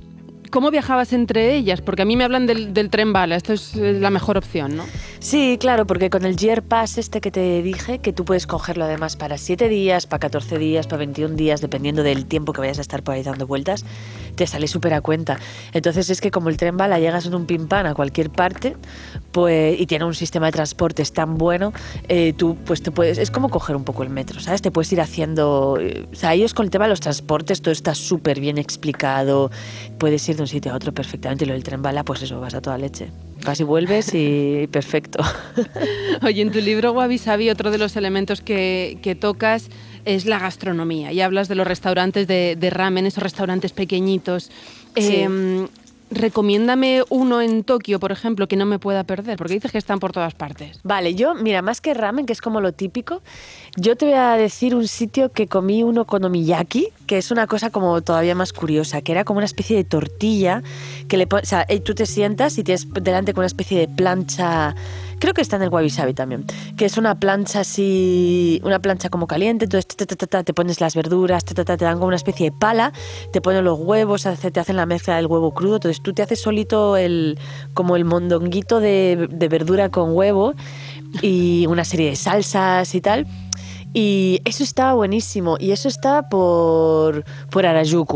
¿Cómo 0.54 0.70
viajabas 0.70 1.14
entre 1.14 1.56
ellas? 1.56 1.82
Porque 1.82 2.04
a 2.04 2.06
mí 2.06 2.16
me 2.16 2.24
hablan 2.24 2.46
del, 2.46 2.90
tren 2.92 3.12
bala. 3.12 3.36
Esto 3.36 3.54
es 3.54 3.74
la 3.74 4.12
mejor 4.12 4.38
opción, 4.38 4.78
¿no? 4.78 4.86
Sí, 5.18 5.58
claro, 5.60 5.88
porque 5.88 6.12
con 6.12 6.26
el 6.26 6.38
Year 6.38 6.62
Pass 6.62 7.00
este 7.00 7.22
que 7.22 7.32
te 7.32 7.64
dije, 7.64 7.98
que 7.98 8.14
tú 8.14 8.24
puedes 8.24 8.46
cogerlo 8.46 8.86
además 8.86 9.16
para 9.16 9.40
7 9.40 9.68
días, 9.68 10.06
para 10.06 10.20
14 10.20 10.60
días, 10.60 10.86
para 10.86 11.00
21 11.00 11.36
días, 11.36 11.60
dependiendo 11.60 12.04
del 12.04 12.28
tiempo 12.28 12.54
que 12.54 12.62
vayas 12.62 12.78
a 12.78 12.82
estar 12.82 13.02
por 13.02 13.16
ahí 13.16 13.24
dando 13.24 13.48
vueltas, 13.48 13.84
te 14.36 14.48
sale 14.48 14.68
súper 14.68 14.94
a 14.94 15.02
cuenta. 15.02 15.40
Entonces 15.74 16.10
es 16.10 16.22
que 16.22 16.32
como 16.32 16.50
el 16.50 16.58
tren 16.58 16.78
bala 16.78 17.00
llegas 17.00 17.26
en 17.26 17.36
un 17.36 17.46
pimpán 17.46 17.86
a 17.86 17.94
cualquier 17.94 18.30
parte 18.30 18.76
pues, 19.32 19.80
y 19.80 19.86
tiene 19.86 20.06
un 20.06 20.16
sistema 20.16 20.48
de 20.48 20.52
transportes 20.52 21.14
tan 21.14 21.38
bueno, 21.38 21.74
eh, 22.08 22.34
tú 22.36 22.58
pues 22.66 22.82
te 22.82 22.92
puedes, 22.92 23.18
es 23.18 23.32
como 23.32 23.50
coger 23.50 23.76
un 23.76 23.84
poco 23.84 24.04
el 24.04 24.10
metro, 24.10 24.40
¿sabes? 24.40 24.62
Te 24.62 24.72
puedes 24.72 24.92
ir 24.94 25.02
haciendo, 25.02 25.78
eh, 25.80 26.08
o 26.12 26.16
sea, 26.16 26.34
ellos 26.34 26.54
con 26.54 26.66
el 26.66 26.72
tema 26.72 26.86
de 26.86 26.90
los 26.90 27.00
transportes 27.00 27.62
todo 27.62 27.72
está 27.72 27.96
súper 27.96 28.40
bien 28.40 28.58
explicado, 28.58 29.52
puedes 29.98 30.28
ir 30.30 30.36
de 30.36 30.44
un 30.44 30.48
sitio 30.48 30.72
a 30.72 30.76
otro 30.76 30.94
perfectamente 30.94 31.46
y 31.46 31.48
lo 31.48 31.54
del 31.54 31.64
tren 31.64 31.82
bala, 31.82 32.04
pues 32.04 32.22
eso, 32.22 32.40
vas 32.40 32.54
a 32.54 32.62
toda 32.62 32.78
leche. 32.78 33.10
Vas 33.46 33.60
y 33.60 33.64
vuelves 33.64 34.14
y 34.14 34.68
perfecto. 34.72 35.24
Oye, 36.22 36.42
en 36.42 36.52
tu 36.52 36.60
libro 36.60 36.94
Wabi 36.94 37.18
Sabi, 37.18 37.50
otro 37.50 37.72
de 37.72 37.78
los 37.78 37.96
elementos 37.96 38.42
que, 38.42 38.98
que 39.02 39.16
tocas 39.16 39.70
es 40.06 40.26
la 40.26 40.40
gastronomía. 40.40 41.12
Y 41.12 41.22
hablas 41.22 41.48
de 41.48 41.56
los 41.56 41.68
restaurantes 41.68 42.28
de, 42.28 42.56
de 42.58 42.70
ramen, 42.70 43.06
esos 43.06 43.24
restaurantes 43.24 43.72
pequeñitos. 43.72 44.52
Sí. 44.96 45.16
Em, 45.16 45.68
recomiéndame 46.14 47.04
uno 47.10 47.42
en 47.42 47.64
Tokio, 47.64 48.00
por 48.00 48.12
ejemplo, 48.12 48.48
que 48.48 48.56
no 48.56 48.66
me 48.66 48.80
pueda 48.80 49.04
perder, 49.04 49.38
porque 49.38 49.54
dices 49.54 49.72
que 49.72 49.78
están 49.78 50.00
por 50.00 50.12
todas 50.12 50.34
partes. 50.34 50.80
Vale, 50.84 51.16
yo, 51.16 51.36
mira, 51.36 51.62
más 51.62 51.82
que 51.82 51.94
ramen, 51.94 52.26
que 52.26 52.34
es 52.34 52.42
como 52.42 52.62
lo 52.62 52.72
típico, 52.72 53.22
yo 53.76 53.96
te 53.96 54.06
voy 54.06 54.16
a 54.16 54.34
decir 54.34 54.76
un 54.76 54.88
sitio 54.88 55.32
que 55.32 55.48
comí 55.48 55.84
un 55.84 55.98
okonomiyaki, 55.98 56.90
que 57.08 57.18
es 57.18 57.32
una 57.32 57.48
cosa 57.48 57.70
como 57.70 58.02
todavía 58.02 58.36
más 58.36 58.54
curiosa, 58.54 59.02
que 59.02 59.12
era 59.12 59.24
como 59.24 59.38
una 59.38 59.46
especie 59.46 59.76
de 59.76 59.84
tortilla, 59.84 60.64
que 61.08 61.18
le 61.18 61.28
o 61.30 61.46
sea, 61.46 61.66
eh, 61.68 61.80
tú 61.80 61.96
te 61.96 62.06
sientas 62.06 62.58
y 62.58 62.64
tienes 62.64 62.88
delante 62.94 63.34
con 63.34 63.42
una 63.42 63.48
especie 63.48 63.80
de 63.80 63.88
plancha, 63.88 64.76
creo 65.24 65.34
que 65.34 65.42
está 65.42 65.56
en 65.56 65.62
el 65.62 65.70
wabi 65.70 65.90
sabi 65.90 66.14
también, 66.14 66.46
que 66.76 66.84
es 66.84 66.98
una 66.98 67.18
plancha 67.18 67.62
así, 67.62 68.60
una 68.66 68.80
plancha 68.80 69.08
como 69.08 69.26
caliente, 69.26 69.64
entonces 69.64 69.88
te 69.88 70.54
pones 70.54 70.82
las 70.82 70.96
verduras, 70.96 71.46
te 71.46 71.64
dan 71.64 71.94
como 71.94 72.08
una 72.08 72.18
especie 72.18 72.52
de 72.52 72.58
pala, 72.58 72.92
te 73.32 73.40
ponen 73.40 73.64
los 73.64 73.80
huevos, 73.80 74.24
te 74.24 74.60
hacen 74.60 74.76
la 74.76 74.86
mezcla 74.86 75.16
del 75.16 75.28
huevo 75.28 75.54
crudo, 75.54 75.76
entonces 75.76 76.04
tú 76.04 76.12
te 76.12 76.24
haces 76.24 76.42
solito 76.42 76.98
el, 76.98 77.40
como 77.74 77.96
el 77.96 78.04
mondonguito 78.04 78.82
de, 78.82 79.30
de 79.32 79.48
verdura 79.48 79.88
con 79.88 80.14
huevo 80.14 80.56
y 81.22 81.68
una 81.68 81.86
serie 81.86 82.10
de 82.10 82.18
salsas 82.18 82.94
y 82.94 83.00
tal. 83.00 83.26
Y 83.94 84.42
eso 84.46 84.64
estaba 84.64 84.94
buenísimo. 84.94 85.58
Y 85.60 85.72
eso 85.72 85.88
está 85.88 86.30
por, 86.30 87.24
por. 87.50 87.64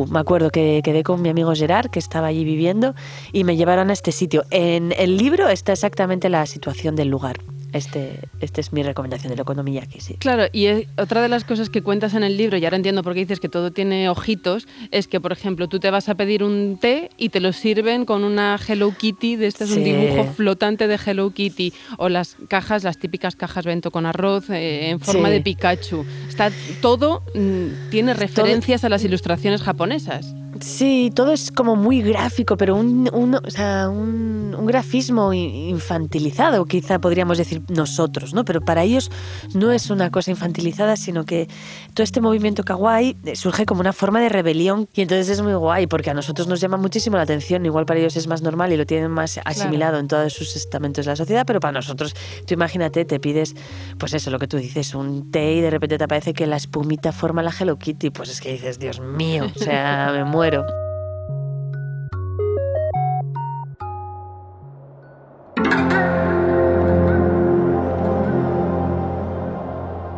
Me 0.07 0.19
acuerdo 0.19 0.49
que 0.49 0.81
quedé 0.83 1.03
con 1.03 1.21
mi 1.21 1.29
amigo 1.29 1.53
Gerard, 1.55 1.89
que 1.89 1.99
estaba 1.99 2.27
allí 2.27 2.43
viviendo, 2.43 2.95
y 3.31 3.43
me 3.43 3.55
llevaron 3.55 3.89
a 3.89 3.93
este 3.93 4.11
sitio. 4.11 4.43
En 4.49 4.93
el 4.97 5.17
libro 5.17 5.47
está 5.49 5.73
exactamente 5.73 6.29
la 6.29 6.45
situación 6.45 6.95
del 6.95 7.09
lugar. 7.09 7.37
Este, 7.77 8.19
este 8.41 8.61
es 8.61 8.73
mi 8.73 8.83
recomendación 8.83 9.29
del 9.29 9.39
okonomiyaki, 9.41 9.99
sí. 10.01 10.15
Claro, 10.15 10.45
y 10.51 10.65
eh, 10.65 10.87
otra 10.97 11.21
de 11.21 11.29
las 11.29 11.43
cosas 11.43 11.69
que 11.69 11.81
cuentas 11.81 12.13
en 12.13 12.23
el 12.23 12.35
libro, 12.37 12.57
y 12.57 12.65
ahora 12.65 12.77
entiendo 12.77 13.03
por 13.03 13.13
qué 13.13 13.19
dices 13.21 13.39
que 13.39 13.49
todo 13.49 13.71
tiene 13.71 14.09
ojitos, 14.09 14.67
es 14.91 15.07
que, 15.07 15.19
por 15.21 15.31
ejemplo, 15.31 15.67
tú 15.67 15.79
te 15.79 15.91
vas 15.91 16.09
a 16.09 16.15
pedir 16.15 16.43
un 16.43 16.77
té 16.81 17.09
y 17.17 17.29
te 17.29 17.39
lo 17.39 17.53
sirven 17.53 18.05
con 18.05 18.23
una 18.23 18.59
Hello 18.67 18.91
Kitty, 18.97 19.35
de 19.35 19.47
este 19.47 19.63
es 19.65 19.71
un 19.71 19.83
dibujo 19.83 20.25
flotante 20.35 20.87
de 20.87 20.99
Hello 21.05 21.31
Kitty, 21.31 21.71
o 21.97 22.09
las 22.09 22.35
cajas, 22.47 22.83
las 22.83 22.97
típicas 22.97 23.35
cajas 23.35 23.65
bento 23.65 23.91
con 23.91 24.05
arroz 24.05 24.49
eh, 24.49 24.89
en 24.89 24.99
forma 24.99 25.27
Sí. 25.29 25.33
de 25.35 25.41
Pikachu. 25.41 26.05
Está 26.27 26.51
todo, 26.81 27.23
mm, 27.35 27.89
tiene 27.91 28.13
referencias 28.13 28.83
a 28.83 28.89
las 28.89 29.03
ilustraciones 29.03 29.61
japonesas. 29.61 30.33
Sí, 30.61 31.11
todo 31.15 31.31
es 31.33 31.51
como 31.51 31.75
muy 31.75 32.01
gráfico, 32.01 32.57
pero 32.57 32.75
un, 32.75 33.09
un- 33.13 33.35
o 33.35 33.49
sea, 33.49 33.89
un, 33.89 34.55
un 34.57 34.65
grafismo 34.65 35.33
infantilizado, 35.33 36.65
quizá 36.65 36.99
podríamos 36.99 37.37
decir 37.37 37.61
nosotros, 37.69 38.33
¿no? 38.33 38.43
Pero 38.45 38.61
para 38.61 38.83
ellos 38.83 39.09
no 39.53 39.71
es 39.71 39.89
una 39.89 40.09
cosa 40.11 40.31
infantilizada, 40.31 40.95
sino 40.97 41.25
que 41.25 41.47
todo 41.93 42.03
este 42.03 42.21
movimiento 42.21 42.63
kawaii 42.63 43.15
surge 43.35 43.65
como 43.65 43.81
una 43.81 43.93
forma 43.93 44.19
de 44.21 44.29
rebelión 44.29 44.87
y 44.93 45.01
entonces 45.01 45.29
es 45.29 45.41
muy 45.41 45.53
guay 45.53 45.87
porque 45.87 46.09
a 46.09 46.13
nosotros 46.13 46.47
nos 46.47 46.59
llama 46.59 46.77
muchísimo 46.77 47.17
la 47.17 47.23
atención, 47.23 47.65
igual 47.65 47.85
para 47.85 47.99
ellos 47.99 48.15
es 48.17 48.27
más 48.27 48.41
normal 48.41 48.71
y 48.73 48.77
lo 48.77 48.85
tienen 48.85 49.11
más 49.11 49.39
asimilado 49.45 49.99
en 49.99 50.07
todos 50.07 50.33
sus 50.33 50.55
estamentos 50.55 51.05
de 51.05 51.11
la 51.11 51.15
sociedad, 51.15 51.43
pero 51.45 51.59
para 51.59 51.73
nosotros, 51.73 52.13
tú 52.45 52.53
imagínate, 52.53 53.05
te 53.05 53.19
pides, 53.19 53.55
pues 53.97 54.13
eso, 54.13 54.31
lo 54.31 54.39
que 54.39 54.47
tú 54.47 54.57
dices, 54.57 54.93
un 54.95 55.31
té 55.31 55.53
y 55.53 55.61
de 55.61 55.69
repente 55.69 55.97
te 55.97 56.03
aparece 56.03 56.33
que 56.33 56.47
la 56.47 56.55
espumita 56.57 57.11
forma 57.11 57.43
la 57.43 57.51
Hello 57.57 57.77
Kitty, 57.77 58.09
pues 58.09 58.29
es 58.29 58.41
que 58.41 58.53
dices, 58.53 58.79
Dios 58.79 58.99
mío, 58.99 59.45
o 59.55 59.59
sea, 59.59 60.09
me 60.13 60.23
muero. 60.23 60.46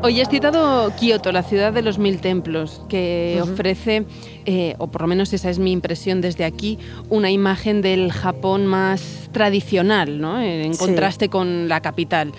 Hoy 0.02 0.22
has 0.22 0.30
citado 0.30 0.92
Kioto, 0.96 1.32
la 1.32 1.44
ciudad 1.44 1.74
de 1.74 1.82
los 1.82 2.00
mil 2.00 2.22
templos, 2.22 2.82
que 2.90 3.40
ofrece, 3.44 4.06
eh, 4.46 4.76
o 4.78 4.88
por 4.88 5.02
lo 5.02 5.08
menos 5.08 5.34
esa 5.34 5.50
es 5.50 5.60
mi 5.60 5.72
impresión 5.72 6.22
desde 6.22 6.46
aquí, 6.46 6.80
una 7.10 7.32
imagen 7.32 7.82
del 7.82 8.12
Japón 8.12 8.66
más 8.66 9.30
tradicional, 9.32 10.20
¿no? 10.22 10.42
En 10.42 10.74
Sí. 10.74 10.80
contraste 10.80 11.30
con 11.30 11.68
la 11.68 11.82
capital. 11.82 12.32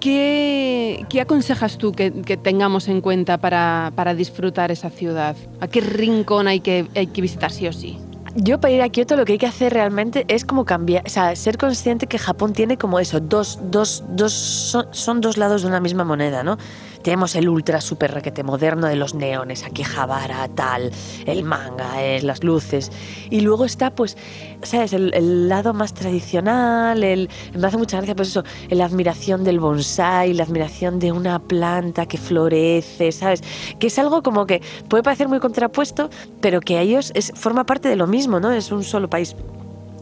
¿Qué, 0.00 1.04
qué 1.10 1.20
aconsejas 1.20 1.76
tú 1.76 1.92
que, 1.92 2.10
que 2.10 2.38
tengamos 2.38 2.88
en 2.88 3.02
cuenta 3.02 3.36
para, 3.36 3.92
para 3.94 4.14
disfrutar 4.14 4.70
esa 4.70 4.88
ciudad? 4.88 5.36
¿A 5.60 5.68
qué 5.68 5.82
rincón 5.82 6.48
hay 6.48 6.60
que, 6.60 6.86
hay 6.96 7.06
que 7.06 7.20
visitar 7.20 7.52
sí 7.52 7.68
o 7.68 7.72
sí? 7.72 7.98
Yo 8.34 8.60
para 8.60 8.72
ir 8.72 8.80
a 8.80 8.88
Kioto 8.88 9.16
lo 9.16 9.24
que 9.24 9.32
hay 9.32 9.38
que 9.38 9.46
hacer 9.46 9.72
realmente 9.72 10.24
es 10.28 10.44
como 10.44 10.64
cambiar, 10.64 11.02
o 11.04 11.08
sea, 11.08 11.34
ser 11.34 11.58
consciente 11.58 12.06
que 12.06 12.16
Japón 12.16 12.52
tiene 12.52 12.78
como 12.78 13.00
eso, 13.00 13.18
dos, 13.18 13.58
dos, 13.70 14.04
dos 14.10 14.32
son, 14.32 14.86
son 14.92 15.20
dos 15.20 15.36
lados 15.36 15.62
de 15.62 15.68
una 15.68 15.80
misma 15.80 16.04
moneda, 16.04 16.44
¿no? 16.44 16.56
Tenemos 17.02 17.34
el 17.34 17.48
ultra 17.48 17.80
super 17.80 18.12
requete 18.12 18.42
moderno 18.42 18.86
de 18.86 18.96
los 18.96 19.14
neones, 19.14 19.64
Akihabara, 19.64 20.48
tal, 20.48 20.90
el 21.26 21.44
manga, 21.44 22.02
eh, 22.02 22.20
las 22.22 22.44
luces. 22.44 22.92
Y 23.30 23.40
luego 23.40 23.64
está, 23.64 23.94
pues, 23.94 24.16
¿sabes? 24.62 24.92
El, 24.92 25.48
lado 25.48 25.72
más 25.72 25.94
tradicional, 25.94 27.02
el, 27.02 27.30
me 27.54 27.66
hace 27.66 27.78
mucha 27.78 27.96
gracia, 27.96 28.14
pues 28.14 28.28
eso, 28.28 28.44
la 28.68 28.84
admiración 28.84 29.44
del 29.44 29.60
bonsai, 29.60 30.34
la 30.34 30.44
admiración 30.44 30.98
de 30.98 31.12
una 31.12 31.38
planta 31.38 32.06
que 32.06 32.18
florece, 32.18 33.12
¿sabes? 33.12 33.42
Que 33.78 33.86
es 33.86 33.98
algo 33.98 34.22
como 34.22 34.46
que 34.46 34.60
puede 34.88 35.02
parecer 35.02 35.28
muy 35.28 35.40
contrapuesto, 35.40 36.10
pero 36.40 36.60
que 36.60 36.76
a 36.76 36.82
ellos 36.82 37.12
forma 37.34 37.64
parte 37.64 37.88
de 37.88 37.96
lo 37.96 38.06
mismo, 38.06 38.40
¿no? 38.40 38.52
Es 38.52 38.70
un 38.70 38.84
solo 38.84 39.08
país. 39.08 39.34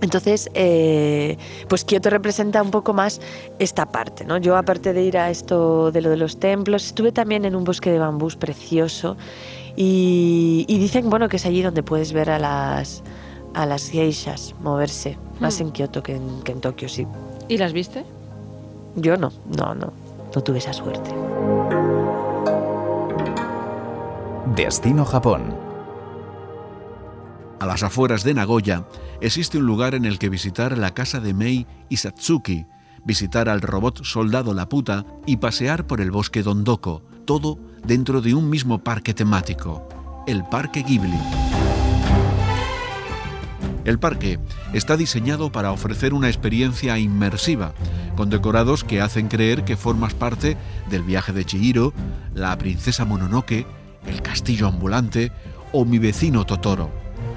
Entonces, 0.00 0.48
eh, 0.54 1.36
pues 1.68 1.84
Kioto 1.84 2.08
representa 2.10 2.62
un 2.62 2.70
poco 2.70 2.92
más 2.92 3.20
esta 3.58 3.86
parte, 3.86 4.24
¿no? 4.24 4.36
Yo, 4.38 4.56
aparte 4.56 4.92
de 4.92 5.02
ir 5.02 5.18
a 5.18 5.28
esto 5.30 5.90
de 5.90 6.00
lo 6.02 6.10
de 6.10 6.16
los 6.16 6.38
templos, 6.38 6.86
estuve 6.86 7.10
también 7.10 7.44
en 7.44 7.56
un 7.56 7.64
bosque 7.64 7.90
de 7.90 7.98
bambús 7.98 8.36
precioso 8.36 9.16
y, 9.74 10.64
y 10.68 10.78
dicen, 10.78 11.10
bueno, 11.10 11.28
que 11.28 11.36
es 11.36 11.46
allí 11.46 11.62
donde 11.62 11.82
puedes 11.82 12.12
ver 12.12 12.30
a 12.30 12.38
las, 12.38 13.02
a 13.54 13.66
las 13.66 13.88
geishas 13.90 14.54
moverse, 14.62 15.18
más 15.40 15.58
Hmm. 15.58 15.62
en 15.62 15.70
Kioto 15.72 16.02
que 16.02 16.14
en, 16.16 16.42
que 16.42 16.52
en 16.52 16.60
Tokio, 16.60 16.88
sí. 16.88 17.06
¿Y 17.48 17.58
las 17.58 17.72
viste? 17.72 18.04
Yo 18.94 19.16
no, 19.16 19.32
no, 19.56 19.74
no, 19.74 19.92
no 20.34 20.42
tuve 20.42 20.58
esa 20.58 20.72
suerte. 20.72 21.10
Destino 24.54 25.04
Japón. 25.04 25.67
A 27.60 27.66
las 27.66 27.82
afueras 27.82 28.22
de 28.22 28.34
Nagoya 28.34 28.84
existe 29.20 29.58
un 29.58 29.66
lugar 29.66 29.94
en 29.96 30.04
el 30.04 30.18
que 30.18 30.28
visitar 30.28 30.78
la 30.78 30.94
casa 30.94 31.18
de 31.18 31.34
Mei 31.34 31.66
y 31.88 31.96
Satsuki, 31.96 32.66
visitar 33.04 33.48
al 33.48 33.62
robot 33.62 34.04
soldado 34.04 34.54
Laputa 34.54 35.04
y 35.26 35.38
pasear 35.38 35.86
por 35.86 36.00
el 36.00 36.12
bosque 36.12 36.44
Dondoko, 36.44 37.02
todo 37.24 37.58
dentro 37.84 38.20
de 38.20 38.34
un 38.34 38.48
mismo 38.48 38.84
parque 38.84 39.12
temático, 39.12 40.24
el 40.28 40.44
Parque 40.44 40.82
Ghibli. 40.82 41.18
El 43.84 43.98
parque 43.98 44.38
está 44.72 44.96
diseñado 44.96 45.50
para 45.50 45.72
ofrecer 45.72 46.14
una 46.14 46.28
experiencia 46.28 46.98
inmersiva, 46.98 47.72
con 48.16 48.30
decorados 48.30 48.84
que 48.84 49.00
hacen 49.00 49.28
creer 49.28 49.64
que 49.64 49.76
formas 49.76 50.14
parte 50.14 50.56
del 50.90 51.02
viaje 51.02 51.32
de 51.32 51.44
Chihiro, 51.44 51.92
la 52.34 52.56
princesa 52.56 53.04
Mononoke, 53.04 53.66
el 54.06 54.22
castillo 54.22 54.68
ambulante 54.68 55.32
o 55.72 55.84
mi 55.84 55.98
vecino 55.98 56.44
Totoro, 56.44 56.90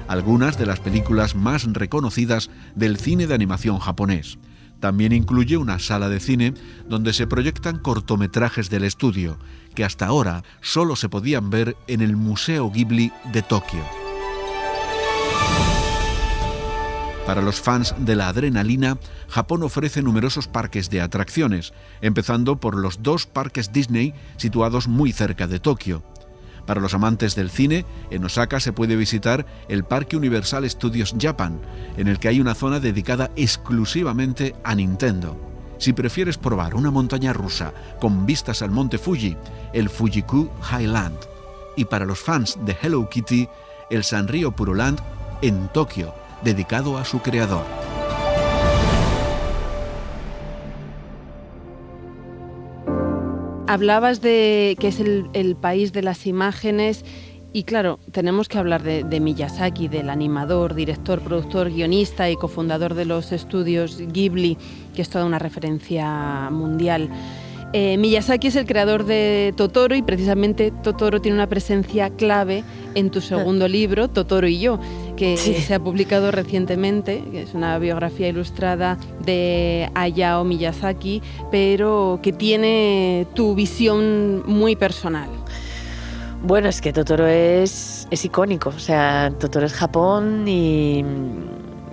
algunas 0.08 0.58
de 0.58 0.66
las 0.66 0.80
películas 0.80 1.34
más 1.34 1.64
reconocidas 1.72 2.50
del 2.74 2.96
cine 2.96 3.26
de 3.26 3.34
animación 3.34 3.78
japonés. 3.78 4.38
También 4.80 5.12
incluye 5.12 5.56
una 5.56 5.78
sala 5.78 6.08
de 6.08 6.18
cine 6.18 6.54
donde 6.88 7.12
se 7.12 7.26
proyectan 7.26 7.78
cortometrajes 7.78 8.68
del 8.68 8.84
estudio, 8.84 9.38
que 9.74 9.84
hasta 9.84 10.06
ahora 10.06 10.42
solo 10.60 10.96
se 10.96 11.08
podían 11.08 11.50
ver 11.50 11.76
en 11.86 12.00
el 12.00 12.16
Museo 12.16 12.70
Ghibli 12.70 13.12
de 13.32 13.42
Tokio. 13.42 13.82
Para 17.26 17.40
los 17.40 17.60
fans 17.60 17.94
de 17.98 18.16
la 18.16 18.28
adrenalina, 18.28 18.98
Japón 19.28 19.62
ofrece 19.62 20.02
numerosos 20.02 20.48
parques 20.48 20.90
de 20.90 21.00
atracciones, 21.00 21.72
empezando 22.00 22.58
por 22.58 22.76
los 22.76 23.02
dos 23.02 23.26
parques 23.26 23.72
Disney 23.72 24.12
situados 24.36 24.88
muy 24.88 25.12
cerca 25.12 25.46
de 25.46 25.60
Tokio. 25.60 26.02
Para 26.66 26.80
los 26.80 26.94
amantes 26.94 27.34
del 27.34 27.50
cine, 27.50 27.84
en 28.10 28.24
Osaka 28.24 28.60
se 28.60 28.72
puede 28.72 28.96
visitar 28.96 29.46
el 29.68 29.84
Parque 29.84 30.16
Universal 30.16 30.68
Studios 30.68 31.14
Japan, 31.18 31.60
en 31.96 32.08
el 32.08 32.18
que 32.18 32.28
hay 32.28 32.40
una 32.40 32.54
zona 32.54 32.80
dedicada 32.80 33.30
exclusivamente 33.36 34.54
a 34.64 34.74
Nintendo. 34.74 35.36
Si 35.78 35.92
prefieres 35.92 36.38
probar 36.38 36.76
una 36.76 36.92
montaña 36.92 37.32
rusa 37.32 37.72
con 38.00 38.24
vistas 38.24 38.62
al 38.62 38.70
monte 38.70 38.98
Fuji, 38.98 39.36
el 39.72 39.88
Fujiku 39.88 40.48
Highland. 40.70 41.18
Y 41.76 41.86
para 41.86 42.04
los 42.04 42.20
fans 42.20 42.56
de 42.64 42.76
Hello 42.80 43.08
Kitty, 43.08 43.48
el 43.90 44.04
Sanrio 44.04 44.52
Puroland 44.52 45.00
en 45.42 45.68
Tokio, 45.72 46.14
dedicado 46.44 46.98
a 46.98 47.04
su 47.04 47.20
creador. 47.20 47.91
Hablabas 53.72 54.20
de 54.20 54.76
que 54.78 54.88
es 54.88 55.00
el, 55.00 55.30
el 55.32 55.56
país 55.56 55.94
de 55.94 56.02
las 56.02 56.26
imágenes 56.26 57.06
y 57.54 57.62
claro, 57.62 57.98
tenemos 58.10 58.46
que 58.50 58.58
hablar 58.58 58.82
de, 58.82 59.02
de 59.02 59.18
Miyazaki, 59.18 59.88
del 59.88 60.10
animador, 60.10 60.74
director, 60.74 61.22
productor, 61.22 61.70
guionista 61.70 62.28
y 62.28 62.36
cofundador 62.36 62.92
de 62.92 63.06
los 63.06 63.32
estudios 63.32 63.96
Ghibli, 63.96 64.58
que 64.94 65.00
es 65.00 65.08
toda 65.08 65.24
una 65.24 65.38
referencia 65.38 66.50
mundial. 66.50 67.08
Eh, 67.72 67.96
Miyazaki 67.96 68.48
es 68.48 68.56
el 68.56 68.66
creador 68.66 69.06
de 69.06 69.54
Totoro 69.56 69.94
y 69.94 70.02
precisamente 70.02 70.70
Totoro 70.82 71.22
tiene 71.22 71.38
una 71.38 71.46
presencia 71.46 72.10
clave 72.10 72.64
en 72.94 73.10
tu 73.10 73.22
segundo 73.22 73.68
libro, 73.68 74.08
Totoro 74.08 74.48
y 74.48 74.58
yo, 74.58 74.78
que 75.16 75.36
Sí. 75.36 75.54
se 75.54 75.74
ha 75.74 75.80
publicado 75.80 76.30
recientemente, 76.30 77.22
que 77.30 77.42
es 77.42 77.54
una 77.54 77.78
biografía 77.78 78.28
ilustrada 78.28 78.98
de 79.24 79.90
Hayao 79.94 80.44
Miyazaki, 80.44 81.22
pero 81.50 82.18
que 82.22 82.32
tiene 82.32 83.26
tu 83.34 83.54
visión 83.54 84.42
muy 84.46 84.76
personal. 84.76 85.28
Bueno, 86.44 86.68
es 86.68 86.80
que 86.80 86.92
Totoro 86.92 87.26
es, 87.26 88.08
es 88.10 88.24
icónico, 88.24 88.70
o 88.70 88.78
sea, 88.80 89.32
Totoro 89.38 89.64
es 89.66 89.72
Japón 89.74 90.48
y 90.48 91.04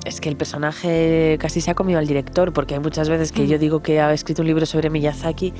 es 0.05 0.19
que 0.21 0.29
el 0.29 0.35
personaje 0.37 1.37
casi 1.39 1.61
se 1.61 1.69
ha 1.69 1.75
comido 1.75 1.99
al 1.99 2.07
director, 2.07 2.51
porque 2.51 2.73
hay 2.73 2.79
muchas 2.79 3.09
veces 3.09 3.31
que 3.31 3.43
Mm. 3.43 3.47
yo 3.47 3.59
digo 3.59 3.81
que 3.83 3.99
ha 3.99 4.11
escrito 4.11 4.41
un 4.41 4.47
libro 4.47 4.65
sobre 4.65 4.89
Miyazaki 4.89 5.53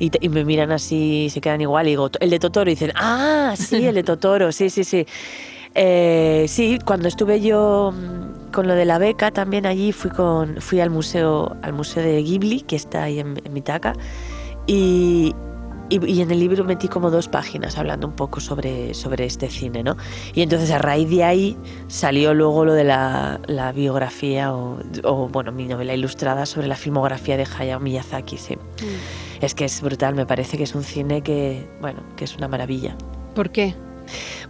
y, 0.00 0.10
te- 0.10 0.18
y 0.20 0.28
me 0.30 0.44
miran 0.44 0.72
así, 0.72 1.28
se 1.30 1.40
quedan 1.40 1.60
igual 1.60 1.86
y 1.86 1.90
digo, 1.90 2.10
el 2.18 2.30
de 2.30 2.40
Totoro, 2.40 2.68
y 2.68 2.74
dicen, 2.74 2.90
ah, 2.96 3.54
sí, 3.56 3.86
el 3.86 3.94
de 3.94 4.02
Totoro, 4.02 4.50
sí, 4.50 4.68
sí, 4.68 4.82
sí. 4.82 5.06
Eh, 5.74 6.46
sí, 6.48 6.78
cuando 6.84 7.08
estuve 7.08 7.40
yo 7.40 7.92
mm, 7.92 8.52
con 8.52 8.68
lo 8.68 8.74
de 8.74 8.84
la 8.84 8.98
beca 8.98 9.32
también 9.32 9.66
allí 9.66 9.90
fui 9.90 10.10
con 10.10 10.60
fui 10.60 10.78
al 10.78 10.90
museo 10.90 11.56
al 11.62 11.72
museo 11.72 12.02
de 12.02 12.22
Ghibli 12.22 12.60
que 12.60 12.76
está 12.76 13.02
ahí 13.02 13.18
en, 13.18 13.40
en 13.44 13.52
Mitaka 13.52 13.94
y, 14.68 15.34
y, 15.88 16.12
y 16.12 16.22
en 16.22 16.30
el 16.30 16.38
libro 16.38 16.64
metí 16.64 16.88
como 16.88 17.10
dos 17.10 17.28
páginas 17.28 17.76
hablando 17.76 18.06
un 18.06 18.14
poco 18.14 18.40
sobre, 18.40 18.94
sobre 18.94 19.26
este 19.26 19.50
cine, 19.50 19.82
¿no? 19.82 19.96
Y 20.34 20.42
entonces 20.42 20.70
a 20.70 20.78
raíz 20.78 21.10
de 21.10 21.24
ahí 21.24 21.56
salió 21.88 22.32
luego 22.34 22.64
lo 22.64 22.72
de 22.72 22.84
la, 22.84 23.40
la 23.46 23.72
biografía 23.72 24.54
o, 24.54 24.78
o, 25.02 25.28
bueno, 25.28 25.52
mi 25.52 25.66
novela 25.66 25.92
ilustrada 25.92 26.46
sobre 26.46 26.68
la 26.68 26.76
filmografía 26.76 27.36
de 27.36 27.46
Hayao 27.58 27.80
Miyazaki, 27.80 28.38
sí. 28.38 28.56
Es 29.40 29.54
que 29.54 29.66
es 29.66 29.82
brutal, 29.82 30.14
me 30.14 30.24
parece 30.24 30.56
que 30.56 30.62
es 30.62 30.74
un 30.74 30.84
cine 30.84 31.20
que, 31.22 31.68
bueno, 31.80 32.02
que 32.16 32.24
es 32.24 32.36
una 32.36 32.48
maravilla 32.48 32.96
¿Por 33.34 33.50
qué? 33.50 33.74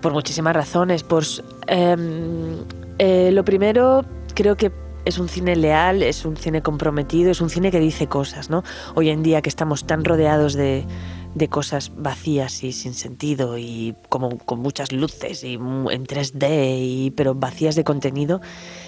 Por 0.00 0.12
muchísimas 0.12 0.54
razones. 0.54 1.02
Pues, 1.02 1.42
em, 1.66 2.58
eh, 2.98 3.30
lo 3.32 3.44
primero, 3.44 4.04
creo 4.34 4.56
que 4.56 4.72
es 5.04 5.18
un 5.18 5.28
cine 5.28 5.56
leal, 5.56 6.02
es 6.02 6.24
un 6.24 6.36
cine 6.36 6.62
comprometido, 6.62 7.30
es 7.30 7.40
un 7.40 7.50
cine 7.50 7.70
que 7.70 7.80
dice 7.80 8.06
cosas, 8.06 8.50
¿no? 8.50 8.64
Hoy 8.94 9.10
en 9.10 9.22
día 9.22 9.42
que 9.42 9.48
estamos 9.48 9.86
tan 9.86 10.04
rodeados 10.04 10.54
de, 10.54 10.86
de 11.34 11.48
cosas 11.48 11.90
vacías 11.96 12.62
y 12.62 12.72
sin 12.72 12.94
sentido 12.94 13.58
y 13.58 13.94
como 14.08 14.38
con 14.38 14.60
muchas 14.60 14.92
luces 14.92 15.42
y 15.42 15.54
en 15.54 16.06
3D 16.06 16.76
y 16.78 17.10
pero 17.16 17.34
vacías 17.34 17.74
de 17.74 17.82
contenido 17.82 18.40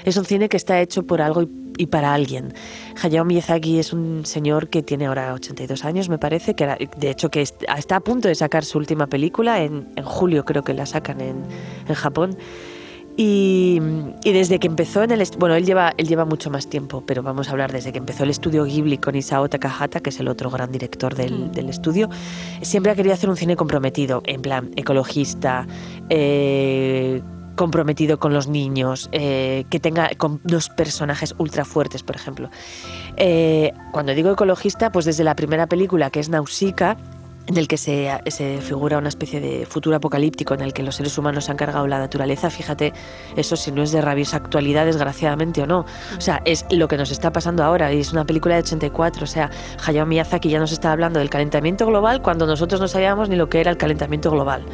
es 0.05 0.17
un 0.17 0.25
cine 0.25 0.49
que 0.49 0.57
está 0.57 0.81
hecho 0.81 1.03
por 1.05 1.21
algo 1.21 1.45
y, 1.77 1.87
para 1.87 2.15
alguien. 2.15 2.55
Hayao 3.03 3.25
Miyazaki 3.25 3.79
es 3.81 3.93
un 3.93 4.25
señor 4.25 4.69
que 4.69 4.83
tiene 4.83 5.07
ahora 5.07 5.35
82 5.35 5.85
años 5.85 6.09
me 6.09 6.19
parece 6.19 6.55
que 6.55 6.89
de 6.97 7.11
hecho 7.11 7.31
que 7.31 7.43
est- 7.43 7.65
está 7.77 7.97
a 7.97 8.01
punto 8.01 8.29
de 8.29 8.35
sacar 8.37 8.65
su 8.65 8.79
última 8.79 9.09
película 9.09 9.63
en, 9.63 9.89
en 9.97 10.05
julio 10.05 10.45
creo 10.45 10.63
que 10.63 10.73
la 10.73 10.87
sacan 10.87 11.21
en, 11.21 11.45
en 11.89 11.95
Japón 11.95 12.37
y, 13.17 13.81
y 14.25 14.33
desde 14.33 14.59
que 14.59 14.67
empezó 14.67 15.03
en 15.03 15.11
el... 15.11 15.27
Bueno, 15.39 15.55
él 15.55 15.65
lleva, 15.65 15.93
él 15.97 16.07
lleva 16.07 16.25
mucho 16.25 16.51
más 16.51 16.69
tiempo, 16.69 17.03
pero 17.07 17.23
vamos 17.23 17.49
a 17.49 17.53
hablar 17.53 17.73
desde 17.73 17.93
que 17.93 17.99
empezó 17.99 18.25
el 18.25 18.31
estudio 18.31 18.65
Ghibli 18.65 18.99
con 18.99 19.15
Isao 19.15 19.49
Takahata, 19.49 20.01
que 20.01 20.11
es 20.11 20.21
el 20.21 20.29
otro 20.29 20.51
gran 20.51 20.71
director 20.71 21.15
del, 21.15 21.51
del 21.53 21.71
estudio, 21.71 22.11
siempre 22.63 22.93
ha 22.93 22.95
querido 22.95 23.15
hacer 23.15 23.31
un 23.31 23.37
cine 23.37 23.57
comprometido, 23.57 24.23
en 24.27 24.43
plan 24.43 24.71
ecologista, 24.77 25.67
eh, 26.11 27.23
comprometido 27.57 28.19
con 28.19 28.33
los 28.33 28.47
niños, 28.47 29.09
eh, 29.13 29.65
que 29.71 29.81
tenga 29.81 30.11
con 30.17 30.41
dos 30.45 30.69
personajes 30.69 31.35
ultra 31.39 31.65
fuertes, 31.65 32.03
por 32.03 32.15
ejemplo. 32.15 32.51
Eh, 33.17 33.73
cuando 33.93 34.15
digo 34.15 34.31
ecologista, 34.31 34.93
pues 34.93 35.07
desde 35.07 35.25
la 35.25 35.35
primera 35.35 35.67
película, 35.67 36.11
que 36.11 36.21
es 36.21 36.29
Nausicaa, 36.29 36.97
en 37.47 37.57
el 37.57 37.69
que 37.69 37.77
se, 37.77 38.11
se 38.27 38.61
figura 38.61 38.99
una 38.99 39.09
especie 39.09 39.41
de 39.41 39.67
futuro 39.67 39.97
apocalíptico 39.97 40.55
en 40.55 40.61
el 40.61 40.73
que 40.73 40.83
los 40.83 40.97
seres 40.97 41.17
humanos 41.17 41.49
han 41.49 41.57
cargado 41.57 41.87
la 41.87 41.99
naturaleza. 41.99 42.51
Fíjate, 42.51 42.93
eso 43.37 43.57
si 43.57 43.73
no 43.73 43.83
es 43.83 43.93
de 43.93 44.01
rabiosa 44.01 44.39
actualidad, 44.39 44.85
desgraciadamente 44.87 45.63
o 45.63 45.67
no. 45.67 45.87
O 46.17 46.21
sea, 46.21 46.43
es 46.45 46.67
lo 46.71 46.89
que 46.89 46.97
nos 46.97 47.11
está 47.11 47.33
pasando 47.33 47.63
ahora 47.63 47.93
y 47.93 48.01
es 48.01 48.13
una 48.13 48.25
película 48.25 48.57
de 48.57 48.63
84. 48.63 49.25
O 49.25 49.27
sea, 49.27 49.51
Hayao 49.85 50.07
Miyazaki 50.07 50.49
ya 50.49 50.59
nos 50.59 50.73
está 50.73 50.93
hablando 50.93 51.21
del 51.21 51.31
calentamiento 51.31 51.87
global 51.87 52.23
cuando 52.23 52.47
nosotros 52.47 52.81
no 52.81 52.89
sabíamos 52.89 53.29
ni 53.29 53.37
lo 53.37 53.49
que 53.49 53.61
era 53.61 53.71
el 53.71 53.77
calentamiento 53.77 54.31
global. 54.31 54.65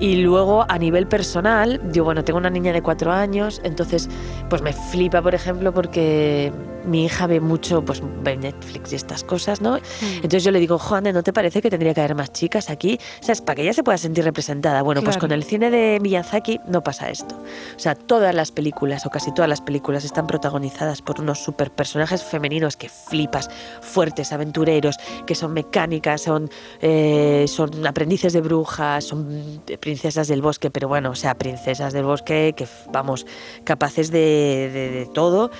Y 0.00 0.16
luego 0.16 0.64
a 0.68 0.78
nivel 0.78 1.06
personal, 1.08 1.80
yo 1.92 2.04
bueno, 2.04 2.24
tengo 2.24 2.38
una 2.38 2.50
niña 2.50 2.72
de 2.72 2.82
cuatro 2.82 3.12
años, 3.12 3.60
entonces 3.64 4.08
pues 4.48 4.62
me 4.62 4.72
flipa, 4.72 5.20
por 5.22 5.34
ejemplo, 5.34 5.72
porque 5.72 6.52
mi 6.88 7.04
hija 7.04 7.26
ve 7.26 7.40
mucho, 7.40 7.84
pues 7.84 8.02
ve 8.22 8.36
Netflix 8.36 8.92
y 8.92 8.96
estas 8.96 9.22
cosas, 9.24 9.60
¿no? 9.60 9.78
Entonces 10.14 10.44
yo 10.44 10.50
le 10.50 10.58
digo, 10.58 10.78
Juan, 10.78 11.04
¿no 11.04 11.22
te 11.22 11.32
parece 11.32 11.60
que 11.60 11.70
tendría 11.70 11.94
que 11.94 12.00
haber 12.00 12.14
más 12.14 12.32
chicas 12.32 12.70
aquí? 12.70 12.98
O 13.20 13.24
sea, 13.24 13.32
es 13.34 13.40
para 13.40 13.56
que 13.56 13.62
ella 13.62 13.72
se 13.72 13.82
pueda 13.82 13.98
sentir 13.98 14.24
representada. 14.24 14.82
Bueno, 14.82 15.02
pues 15.02 15.18
con 15.18 15.32
el 15.32 15.44
cine 15.44 15.70
de 15.70 15.98
Miyazaki 16.00 16.60
no 16.66 16.82
pasa 16.82 17.10
esto. 17.10 17.36
O 17.76 17.78
sea, 17.78 17.94
todas 17.94 18.34
las 18.34 18.50
películas, 18.52 19.06
o 19.06 19.10
casi 19.10 19.32
todas 19.32 19.48
las 19.48 19.60
películas, 19.60 20.04
están 20.04 20.26
protagonizadas 20.26 21.02
por 21.02 21.20
unos 21.20 21.42
super 21.42 21.70
personajes 21.70 22.22
femeninos 22.22 22.76
que 22.76 22.88
flipas, 22.88 23.50
fuertes, 23.80 24.32
aventureros, 24.32 24.96
que 25.26 25.34
son 25.34 25.52
mecánicas, 25.52 26.22
son, 26.22 26.50
eh, 26.80 27.44
son 27.48 27.86
aprendices 27.86 28.32
de 28.32 28.40
brujas, 28.40 29.04
son 29.04 29.62
princesas 29.88 30.28
del 30.28 30.42
bosque, 30.42 30.70
pero 30.70 30.86
bueno, 30.86 31.10
o 31.12 31.14
sea, 31.14 31.34
princesas 31.36 31.94
del 31.94 32.04
bosque 32.04 32.52
que, 32.54 32.66
vamos, 32.92 33.26
capaces 33.64 34.10
de, 34.10 34.68
de- 34.70 34.90
de 34.90 35.06
todo 35.06 35.50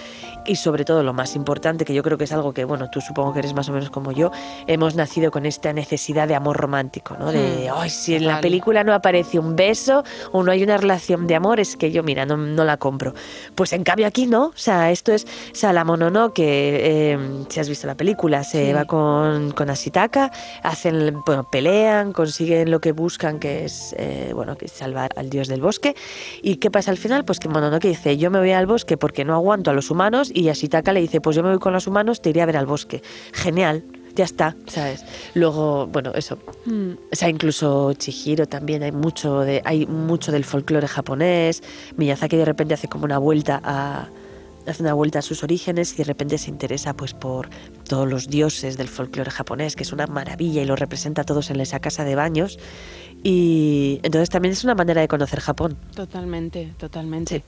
y 0.47 0.57
sobre 0.57 0.85
todo 0.85 1.03
lo 1.03 1.13
más 1.13 1.37
importante, 1.37 1.85
que 1.85 1.95
yo 1.95 2.03
creo 2.03 2.19
que 2.19 2.25
es 2.25 2.33
algo 2.33 2.53
que, 2.53 2.65
bueno, 2.65 2.89
tú 2.91 3.01
supongo 3.01 3.33
que 3.33 3.41
eres 3.41 3.55
más 3.55 3.69
o 3.69 3.73
menos 3.73 3.91
como 3.91 4.13
yo, 4.13 4.31
hemos 4.67 4.95
nacido 4.95 5.31
con 5.31 5.47
esta 5.47 5.73
necesidad 5.73 6.29
de 6.29 6.35
amor 6.35 6.57
romántico, 6.57 7.17
¿no? 7.19 7.33
De, 7.33 7.69
Hmm, 7.69 7.75
ay, 7.77 7.91
si 7.91 8.15
en 8.15 8.27
la 8.27 8.41
película 8.41 8.85
no 8.85 8.93
aparece 8.95 9.39
un 9.39 9.57
beso 9.57 10.05
o 10.33 10.43
no 10.43 10.51
hay 10.53 10.63
una 10.63 10.77
relación 10.77 11.27
de 11.27 11.35
amor, 11.35 11.61
es 11.61 11.77
que 11.77 11.91
yo, 11.91 12.03
mira, 12.03 12.27
no, 12.27 12.37
no 12.37 12.65
la 12.65 12.77
compro. 12.77 13.15
Pues 13.55 13.73
en 13.73 13.85
cambio 13.85 14.07
aquí 14.07 14.27
no, 14.27 14.47
o 14.47 14.53
sea, 14.57 14.91
esto 14.91 15.13
es, 15.13 15.25
o 15.25 15.55
sea, 15.55 15.73
la 15.73 15.85
Mononoke, 15.85 16.43
eh, 16.43 17.19
si 17.49 17.61
has 17.61 17.69
visto 17.69 17.87
la 17.87 17.97
película, 17.97 18.45
se 18.45 18.67
Sí. 18.67 18.73
va 18.73 18.85
con, 18.85 19.53
con 19.53 19.71
Ashitaka, 19.71 20.31
hacen, 20.63 21.21
bueno, 21.27 21.49
pelean, 21.51 22.13
consiguen 22.13 22.71
lo 22.71 22.81
que 22.81 22.93
buscan, 22.93 23.39
que 23.39 23.65
es, 23.65 23.95
eh, 23.99 24.33
bueno, 24.35 24.57
que 24.57 24.67
es 24.67 24.73
salvar 24.73 25.11
al 25.17 25.31
dios 25.31 25.49
del 25.49 25.61
bosque. 25.61 25.95
¿Y 26.43 26.57
qué 26.57 26.71
pasa 26.71 26.91
al 26.91 26.97
final? 26.99 27.25
Pues 27.25 27.39
que 27.41 27.49
Mononoke 27.49 27.89
dice, 27.89 28.17
yo 28.17 28.31
me 28.31 28.39
voy 28.39 28.53
al 28.53 28.67
bosque 28.67 28.97
porque 28.97 29.25
no 29.25 29.35
aguanto 29.35 29.71
a 29.71 29.75
los 29.75 29.91
humanos, 29.91 30.28
y 30.35 30.49
Ashitaka 30.49 30.93
le 30.93 31.01
dice, 31.01 31.21
pues 31.21 31.37
yo 31.37 31.43
me 31.43 31.51
voy 31.51 31.59
con 31.59 31.73
los 31.73 31.87
humanos, 31.87 32.23
te 32.23 32.31
iré 32.31 32.43
a 32.43 32.47
ver 32.47 32.57
al 32.57 32.67
bosque. 32.67 33.03
Genial. 33.33 33.85
Ya 34.15 34.25
está, 34.25 34.57
¿sabes? 34.67 35.05
Luego, 35.35 35.87
bueno, 35.87 36.13
eso. 36.13 36.39
Mm. 36.65 36.91
O 37.13 37.15
sea, 37.15 37.29
incluso 37.29 37.93
Chihiro 37.93 38.47
también 38.47 38.83
hay 38.83 38.91
mucho 38.91 39.41
de 39.43 39.63
hay 39.65 39.87
mucho 39.87 40.33
del 40.33 40.45
folclore 40.45 40.89
japonés. 40.89 41.63
Miyazaki 41.97 42.37
de 42.37 42.45
repente 42.45 42.75
hace 42.75 42.89
como 42.89 43.05
una 43.05 43.19
vuelta 43.19 43.61
a 43.63 44.09
hace 44.67 44.83
una 44.83 44.95
vuelta 44.95 45.21
a 45.21 45.23
sus 45.23 45.43
orígenes 45.43 45.95
y 45.95 45.97
de 45.99 46.05
repente 46.05 46.39
se 46.39 46.51
interesa 46.51 46.95
pues 46.95 47.15
por 47.15 47.49
todos 47.89 48.09
los 48.09 48.29
dioses 48.29 48.77
del 48.77 48.89
folclore 48.89 49.31
japonés, 49.31 49.77
que 49.77 49.83
es 49.83 49.93
una 49.93 50.07
maravilla 50.07 50.63
y 50.63 50.65
lo 50.65 50.77
representa 50.77 51.23
a 51.23 51.25
todos 51.25 51.51
en 51.51 51.61
esa 51.61 51.81
casa 51.81 52.05
de 52.05 52.15
baños. 52.15 52.59
Y 53.23 53.99
entonces 54.05 54.31
también 54.31 54.53
es 54.53 54.63
una 54.65 54.75
manera 54.75 55.01
de 55.01 55.09
conocer 55.09 55.41
Japón. 55.41 55.77
Totalmente, 55.95 56.73
totalmente. 56.79 57.43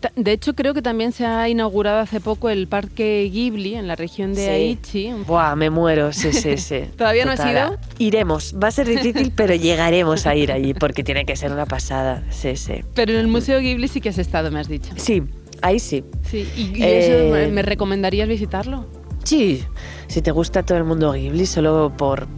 Ta- 0.00 0.12
De 0.14 0.32
hecho, 0.32 0.54
creo 0.54 0.72
que 0.72 0.82
también 0.82 1.12
se 1.12 1.26
ha 1.26 1.48
inaugurado 1.48 1.98
hace 1.98 2.20
poco 2.20 2.48
el 2.48 2.68
Parque 2.68 3.28
Ghibli 3.32 3.74
en 3.74 3.88
la 3.88 3.96
región 3.96 4.34
de 4.34 4.40
Sí. 4.46 4.50
Aichi. 4.50 5.12
Buah, 5.26 5.56
me 5.56 5.68
muero, 5.70 6.12
sí, 6.12 6.32
sí, 6.32 6.56
sí. 6.58 6.82
¿Todavía 6.96 7.24
no 7.24 7.32
has 7.32 7.44
ido? 7.44 7.76
Iremos, 7.98 8.54
va 8.62 8.68
a 8.68 8.70
ser 8.70 8.86
difícil, 8.86 9.32
pero 9.34 9.54
llegaremos 9.54 10.26
a 10.26 10.34
ir 10.36 10.52
allí 10.52 10.74
porque 10.74 11.02
tiene 11.02 11.24
que 11.26 11.34
ser 11.36 11.50
una 11.52 11.66
pasada, 11.66 12.22
sí, 12.30 12.56
sí. 12.56 12.74
Pero 12.94 13.12
en 13.12 13.18
el 13.18 13.26
Museo 13.26 13.58
Ghibli 13.60 13.88
sí 13.88 14.00
que 14.00 14.10
has 14.10 14.18
estado, 14.18 14.50
me 14.52 14.60
has 14.60 14.68
dicho. 14.68 14.92
Sí, 14.96 15.22
ahí 15.60 15.80
sí. 15.80 16.04
Sí, 16.30 16.46
¿y, 16.56 16.78
y 16.78 16.82
Eh, 16.82 17.44
eso 17.44 17.52
me 17.52 17.62
recomendarías 17.62 18.28
visitarlo? 18.28 18.86
Sí, 19.24 19.64
si 20.06 20.22
te 20.22 20.30
gusta 20.30 20.62
todo 20.62 20.78
el 20.78 20.84
mundo 20.84 21.12
Ghibli, 21.12 21.46
solo 21.46 21.92
por, 21.96 22.28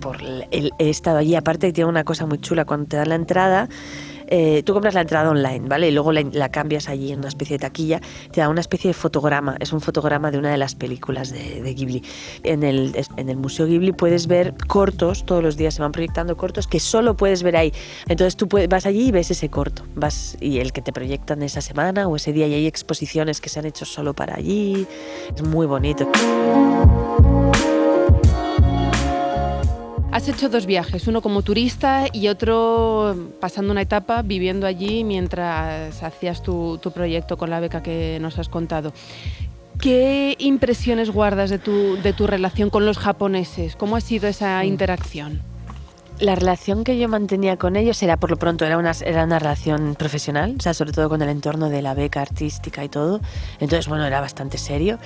por 0.00 0.20
el, 0.50 0.72
he 0.78 0.90
estado 0.90 1.18
allí. 1.18 1.34
Aparte, 1.36 1.72
tiene 1.72 1.88
una 1.88 2.04
cosa 2.04 2.26
muy 2.26 2.38
chula. 2.38 2.64
Cuando 2.64 2.86
te 2.88 2.96
dan 2.96 3.10
la 3.10 3.14
entrada, 3.14 3.68
eh, 4.32 4.62
tú 4.64 4.72
compras 4.74 4.94
la 4.94 5.00
entrada 5.00 5.28
online, 5.30 5.68
¿vale? 5.68 5.88
Y 5.88 5.90
luego 5.92 6.12
la, 6.12 6.22
la 6.32 6.50
cambias 6.50 6.88
allí 6.88 7.10
en 7.12 7.18
una 7.18 7.28
especie 7.28 7.58
de 7.58 7.62
taquilla. 7.62 8.00
Te 8.30 8.40
da 8.40 8.48
una 8.48 8.60
especie 8.60 8.88
de 8.88 8.94
fotograma. 8.94 9.56
Es 9.60 9.72
un 9.72 9.80
fotograma 9.80 10.30
de 10.30 10.38
una 10.38 10.50
de 10.50 10.56
las 10.58 10.74
películas 10.74 11.30
de, 11.32 11.60
de 11.62 11.74
Ghibli. 11.74 12.02
En 12.44 12.62
el, 12.62 12.94
en 13.16 13.28
el 13.28 13.36
Museo 13.36 13.66
Ghibli 13.66 13.92
puedes 13.92 14.26
ver 14.26 14.54
cortos, 14.68 15.26
todos 15.26 15.42
los 15.42 15.56
días 15.56 15.74
se 15.74 15.82
van 15.82 15.92
proyectando 15.92 16.36
cortos 16.36 16.66
que 16.66 16.78
solo 16.80 17.16
puedes 17.16 17.42
ver 17.42 17.56
ahí. 17.56 17.72
Entonces 18.08 18.36
tú 18.36 18.48
puedes- 18.48 18.68
vas 18.68 18.86
allí 18.86 19.08
y 19.08 19.10
ves 19.10 19.30
ese 19.30 19.48
corto. 19.48 19.82
Vas, 19.96 20.36
y 20.40 20.58
el 20.60 20.72
que 20.72 20.80
te 20.80 20.92
proyectan 20.92 21.42
esa 21.42 21.60
semana 21.60 22.06
o 22.08 22.16
ese 22.16 22.32
día. 22.32 22.46
Y 22.46 22.54
hay 22.54 22.66
exposiciones 22.66 23.40
que 23.40 23.48
se 23.48 23.58
han 23.58 23.66
hecho 23.66 23.84
solo 23.84 24.14
para 24.14 24.36
allí. 24.36 24.86
Es 25.34 25.42
muy 25.42 25.66
bonito. 25.66 26.08
Has 30.12 30.26
hecho 30.28 30.48
dos 30.48 30.66
viajes, 30.66 31.06
uno 31.06 31.22
como 31.22 31.42
turista 31.42 32.06
y 32.12 32.26
otro 32.26 33.16
pasando 33.40 33.70
una 33.70 33.82
etapa 33.82 34.22
viviendo 34.22 34.66
allí 34.66 35.04
mientras 35.04 36.02
hacías 36.02 36.42
tu, 36.42 36.78
tu 36.78 36.90
proyecto 36.90 37.36
con 37.36 37.48
la 37.48 37.60
beca 37.60 37.80
que 37.80 38.18
nos 38.20 38.36
has 38.38 38.48
contado. 38.48 38.92
¿Qué 39.80 40.34
impresiones 40.40 41.10
guardas 41.10 41.48
de 41.48 41.60
tu, 41.60 41.96
de 42.02 42.12
tu 42.12 42.26
relación 42.26 42.70
con 42.70 42.84
los 42.86 42.98
japoneses? 42.98 43.76
¿Cómo 43.76 43.94
ha 43.94 44.00
sido 44.00 44.26
esa 44.26 44.64
interacción? 44.64 45.42
La 46.18 46.34
relación 46.34 46.84
que 46.84 46.98
yo 46.98 47.08
mantenía 47.08 47.56
con 47.56 47.76
ellos 47.76 48.02
era, 48.02 48.18
por 48.18 48.30
lo 48.30 48.36
pronto, 48.36 48.66
era 48.66 48.76
una, 48.76 48.92
era 49.06 49.24
una 49.24 49.38
relación 49.38 49.94
profesional, 49.94 50.56
o 50.58 50.60
sea, 50.60 50.74
sobre 50.74 50.92
todo 50.92 51.08
con 51.08 51.22
el 51.22 51.30
entorno 51.30 51.70
de 51.70 51.80
la 51.80 51.94
beca 51.94 52.20
artística 52.20 52.84
y 52.84 52.90
todo. 52.90 53.20
Entonces, 53.58 53.88
bueno, 53.88 54.04
era 54.04 54.20
bastante 54.20 54.58
serio. 54.58 54.98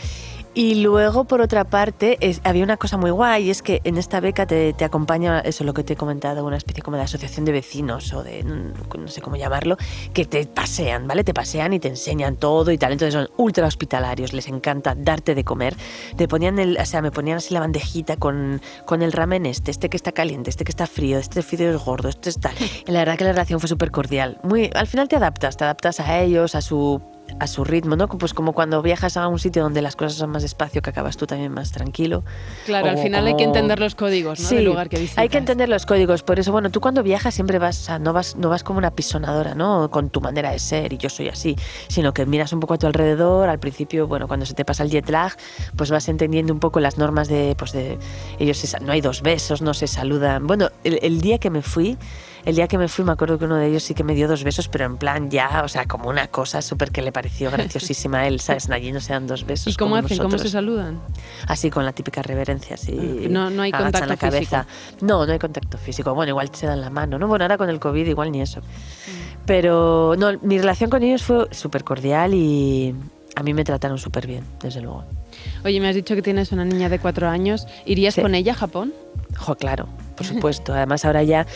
Y 0.57 0.77
luego, 0.77 1.25
por 1.25 1.40
otra 1.40 1.64
parte, 1.64 2.17
es- 2.21 2.40
había 2.45 2.62
una 2.62 2.77
cosa 2.77 2.97
muy 2.97 3.11
guay, 3.11 3.47
y 3.47 3.51
es 3.51 3.61
que 3.61 3.81
en 3.83 3.97
esta 3.99 4.21
beca 4.21 4.47
te, 4.47 4.73
te 4.73 4.85
acompaña, 4.85 5.40
eso 5.40 5.64
lo 5.64 5.75
que 5.75 5.83
te 5.83 5.95
he 5.95 5.97
comentado, 5.97 6.45
una 6.47 6.57
especie 6.57 6.81
como 6.81 6.97
de 6.97 7.03
asociación 7.03 7.45
de 7.45 7.51
vecinos 7.51 8.12
o 8.12 8.23
de, 8.23 8.45
mm, 8.45 9.01
no 9.01 9.09
sé 9.09 9.21
cómo 9.21 9.35
llamarlo, 9.35 9.77
que 10.12 10.25
te 10.27 10.47
pasean, 10.47 11.09
¿vale? 11.09 11.25
Te 11.25 11.35
pasean 11.35 11.73
y 11.73 11.81
te 11.81 11.88
enseñan 11.88 12.37
todo 12.37 12.71
y 12.71 12.79
tal. 12.79 12.93
Entonces 12.93 13.14
son 13.14 13.29
ultra 13.37 13.67
hospitalarios, 13.67 14.33
les 14.33 14.47
encanta 14.47 14.95
darte 14.97 15.35
de 15.35 15.43
comer. 15.43 15.77
Te 16.17 16.29
ponían 16.29 16.61
el, 16.61 16.79
o 16.81 16.87
sea, 16.87 17.03
me 17.03 17.11
ponían 17.11 17.38
así 17.38 17.53
la 17.53 17.59
bandejita 17.59 18.17
con, 18.17 18.61
con 18.87 19.03
el 19.03 19.11
ramen 19.11 19.47
este, 19.47 19.73
este 19.73 19.88
que 19.88 19.97
está 19.97 20.12
caliente, 20.12 20.51
este 20.51 20.62
que 20.62 20.71
está 20.71 20.87
frío, 20.87 21.19
este 21.19 21.43
fideo 21.43 21.75
es 21.75 21.85
gordo, 21.85 22.09
este 22.09 22.31
es 22.31 22.38
tal. 22.38 22.55
Y 22.87 22.93
la 22.93 23.01
verdad 23.01 23.19
que 23.19 23.25
la 23.25 23.33
relación 23.33 23.59
fue 23.59 23.69
súper 23.69 23.90
cordial. 23.90 24.38
Muy, 24.45 24.71
al 24.73 24.87
final 24.87 25.09
te 25.09 25.17
adaptas, 25.17 25.57
te 25.57 25.64
adaptas 25.64 25.99
a 25.99 26.21
ellos, 26.21 26.55
a 26.55 26.61
su 26.61 27.03
a 27.41 27.47
su 27.47 27.65
ritmo, 27.65 27.97
¿no? 27.97 28.07
Pues 28.07 28.33
como 28.35 28.53
cuando 28.53 28.81
viajas 28.83 29.17
a 29.17 29.27
un 29.29 29.39
sitio 29.39 29.63
donde 29.63 29.83
las 29.83 29.97
cosas 29.97 30.15
son 30.15 30.31
más 30.31 30.43
despacio, 30.43 30.83
que 30.83 30.91
acabas 30.91 31.17
tú 31.17 31.27
también 31.27 31.53
más 31.53 31.73
tranquilo. 31.73 32.23
Claro, 32.67 32.89
al 32.91 32.99
final 32.99 33.27
hay 33.27 33.33
que 33.33 33.45
como- 33.45 33.55
entender 33.57 33.81
los 33.81 33.95
códigos 33.95 34.39
¿no? 34.41 34.49
Sí, 34.49 34.57
del 34.57 34.67
lugar 34.67 34.89
que 34.89 34.99
visitas. 34.99 35.19
hay 35.19 35.29
que 35.29 35.39
entender 35.39 35.69
los 35.69 35.85
códigos. 35.87 36.23
Por 36.23 36.39
eso, 36.39 36.53
bueno, 36.53 36.71
tú 36.71 36.81
cuando 36.81 37.03
viajas 37.03 37.35
siempre 37.35 37.59
vas, 37.59 37.81
o 37.81 37.83
sea, 37.83 37.99
no 37.99 38.13
vas, 38.13 38.37
no 38.37 38.49
vas 38.51 38.63
como 38.63 38.79
una 38.79 38.91
pisonadora, 38.93 39.55
¿no? 39.55 39.91
Con 39.91 40.11
tu 40.11 40.21
manera 40.21 40.51
de 40.53 40.59
ser 40.59 40.93
y 40.93 40.99
yo 40.99 41.09
soy 41.11 41.29
así, 41.29 41.57
sino 41.89 42.13
que 42.15 42.25
miras 42.27 42.53
un 42.53 42.61
poco 42.61 42.75
a 42.75 42.79
tu 42.79 42.87
alrededor. 42.87 43.49
Al 43.49 43.59
principio, 43.59 44.07
bueno, 44.07 44.29
cuando 44.29 44.47
se 44.47 44.55
te 44.55 44.65
pasa 44.65 44.83
el 44.85 44.91
jet 44.91 45.09
lag, 45.09 45.33
pues 45.77 45.91
vas 45.91 46.09
entendiendo 46.09 46.53
un 46.53 46.61
poco 46.61 46.79
las 46.79 46.99
normas 46.99 47.27
de, 47.29 47.57
pues 47.59 47.73
de, 47.73 47.99
ellos 48.39 48.59
se 48.59 48.79
no 48.81 48.93
hay 48.93 49.01
dos 49.01 49.23
besos, 49.23 49.61
no 49.63 49.75
se 49.75 49.87
saludan. 49.87 50.47
Bueno, 50.47 50.69
el, 50.85 50.99
el 51.03 51.21
día 51.21 51.39
que 51.39 51.51
me 51.51 51.63
fui 51.63 51.97
el 52.44 52.54
día 52.57 52.68
que 52.68 52.76
me 52.78 52.88
fui 52.88 53.04
me 53.04 53.12
acuerdo 53.12 53.38
que 53.38 53.44
uno 53.46 53.57
de 53.57 53.68
ellos 53.68 53.83
sí 53.83 53.94
que 53.94 54.04
me 54.04 54.14
dio 54.14 54.28
dos 54.28 54.44
besos, 54.44 54.68
pero 54.68 54.85
en 54.85 54.96
plan 54.96 55.30
ya, 55.30 55.62
o 55.64 55.68
sea, 55.68 55.87
como 55.87 56.09
una 56.09 56.26
cosa 56.28 56.61
súper 56.62 56.90
que 56.90 57.00
le 57.02 57.11
pareció 57.12 57.50
graciosísima 57.50 58.20
a 58.20 58.26
él, 58.26 58.40
¿sabes? 58.40 58.68
Allí 58.70 58.92
no 58.92 59.00
se 59.00 59.12
dan 59.12 59.26
dos 59.26 59.44
besos. 59.46 59.72
¿Y 59.72 59.76
cómo 59.76 59.96
hacen? 59.96 60.18
¿Cómo 60.18 60.37
se 60.38 60.48
saludan? 60.50 61.00
Así 61.48 61.70
con 61.70 61.85
la 61.85 61.92
típica 61.92 62.22
reverencia, 62.22 62.74
así. 62.74 62.92
No- 63.30 63.50
no 63.50 63.62
hay 63.62 63.72
contacto 63.72 64.07
la 64.07 64.16
cabeza. 64.16 64.66
No, 65.00 65.24
no 65.26 65.33
hay 65.33 65.38
contacto 65.38 65.78
físico. 65.78 66.14
Bueno, 66.14 66.30
igual 66.30 66.50
se 66.54 66.66
dan 66.66 66.80
la 66.80 66.90
mano, 66.90 67.18
¿no? 67.18 67.28
Bueno, 67.28 67.44
ahora 67.44 67.57
con 67.59 67.68
el 67.70 67.80
COVID 67.80 68.07
igual 68.07 68.30
ni 68.33 68.40
eso. 68.42 68.61
Pero 69.46 70.14
no, 70.16 70.33
mi 70.42 70.59
relación 70.59 70.90
con 70.90 71.02
ellos 71.02 71.22
fue 71.22 71.48
súper 71.50 71.85
cordial 71.85 72.33
y 72.35 72.94
a 73.37 73.42
mí 73.42 73.52
me 73.52 73.64
trataron 73.64 73.98
súper 73.98 74.26
bien, 74.26 74.44
desde 74.62 74.80
luego. 74.80 75.04
Oye, 75.64 75.80
me 75.80 75.88
has 75.88 75.94
dicho 75.94 76.14
que 76.14 76.22
tienes 76.22 76.52
una 76.52 76.64
niña 76.64 76.88
de 76.88 76.98
cuatro 76.98 77.28
años. 77.28 77.66
¿Irías 77.85 78.14
Sí. 78.14 78.22
con 78.22 78.35
ella 78.35 78.52
a 78.52 78.54
Japón? 78.54 78.94
Jo, 79.37 79.54
claro, 79.57 79.88
por 80.16 80.26
supuesto. 80.26 80.72
Además, 80.72 81.04
ahora 81.04 81.22
ya, 81.24 81.46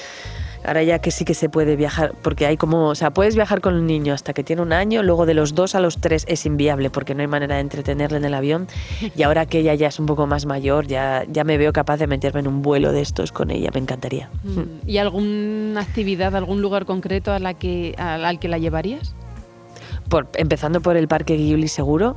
ahora 0.65 0.83
ya 0.83 0.99
que 0.99 1.11
sí 1.11 1.25
que 1.25 1.35
se 1.35 1.49
puede 1.49 1.77
viajar, 1.77 2.15
porque 2.23 2.47
hay 2.47 2.57
como, 2.57 2.89
o 2.89 2.95
sea, 2.95 3.11
puedes 3.11 3.35
viajar 3.35 3.61
con 3.61 3.75
un 3.75 3.87
niño 3.87 4.15
hasta 4.15 4.33
que 4.33 4.45
tiene 4.45 4.63
un 4.63 4.73
año, 4.73 5.03
luego 5.03 5.27
de 5.27 5.35
los 5.35 5.55
dos 5.55 5.75
a 5.75 5.81
los 5.81 5.99
tres 5.99 6.25
es 6.29 6.47
inviable 6.47 6.91
porque 6.91 7.15
no 7.15 7.21
hay 7.21 7.27
manera 7.27 7.57
de 7.57 7.61
entretenerle 7.61 8.19
en 8.19 8.25
el 8.25 8.35
avión. 8.35 8.69
Y 9.17 9.23
ahora 9.23 9.47
que 9.47 9.61
ella 9.61 9.75
ya 9.75 9.89
es 9.89 9.99
un 9.99 10.07
poco 10.07 10.27
más 10.27 10.47
mayor, 10.47 10.87
ya, 10.87 11.25
ya 11.29 11.45
me 11.45 11.59
veo 11.59 11.73
capaz 11.73 11.99
de 11.99 12.07
meterme 12.07 12.41
en 12.41 12.49
un 12.49 12.63
vuelo 12.63 12.93
de 12.93 13.01
estos 13.01 13.33
con 13.33 13.51
ella, 13.51 13.71
me 13.73 13.81
encantaría. 13.81 14.31
¿Y 14.87 14.99
alguna 14.99 15.81
actividad, 15.81 16.35
algún 16.37 16.63
lugar 16.63 16.85
concreto 16.85 17.33
a 17.33 17.39
la 17.39 17.55
que, 17.55 17.95
al, 17.99 18.25
al 18.25 18.39
que 18.39 18.49
la 18.49 18.59
llevarías? 18.59 19.15
Por, 20.09 20.29
empezando 20.35 20.81
por 20.81 20.97
el 20.97 21.07
Parque 21.07 21.37
Ghibli 21.37 21.69
seguro. 21.69 22.17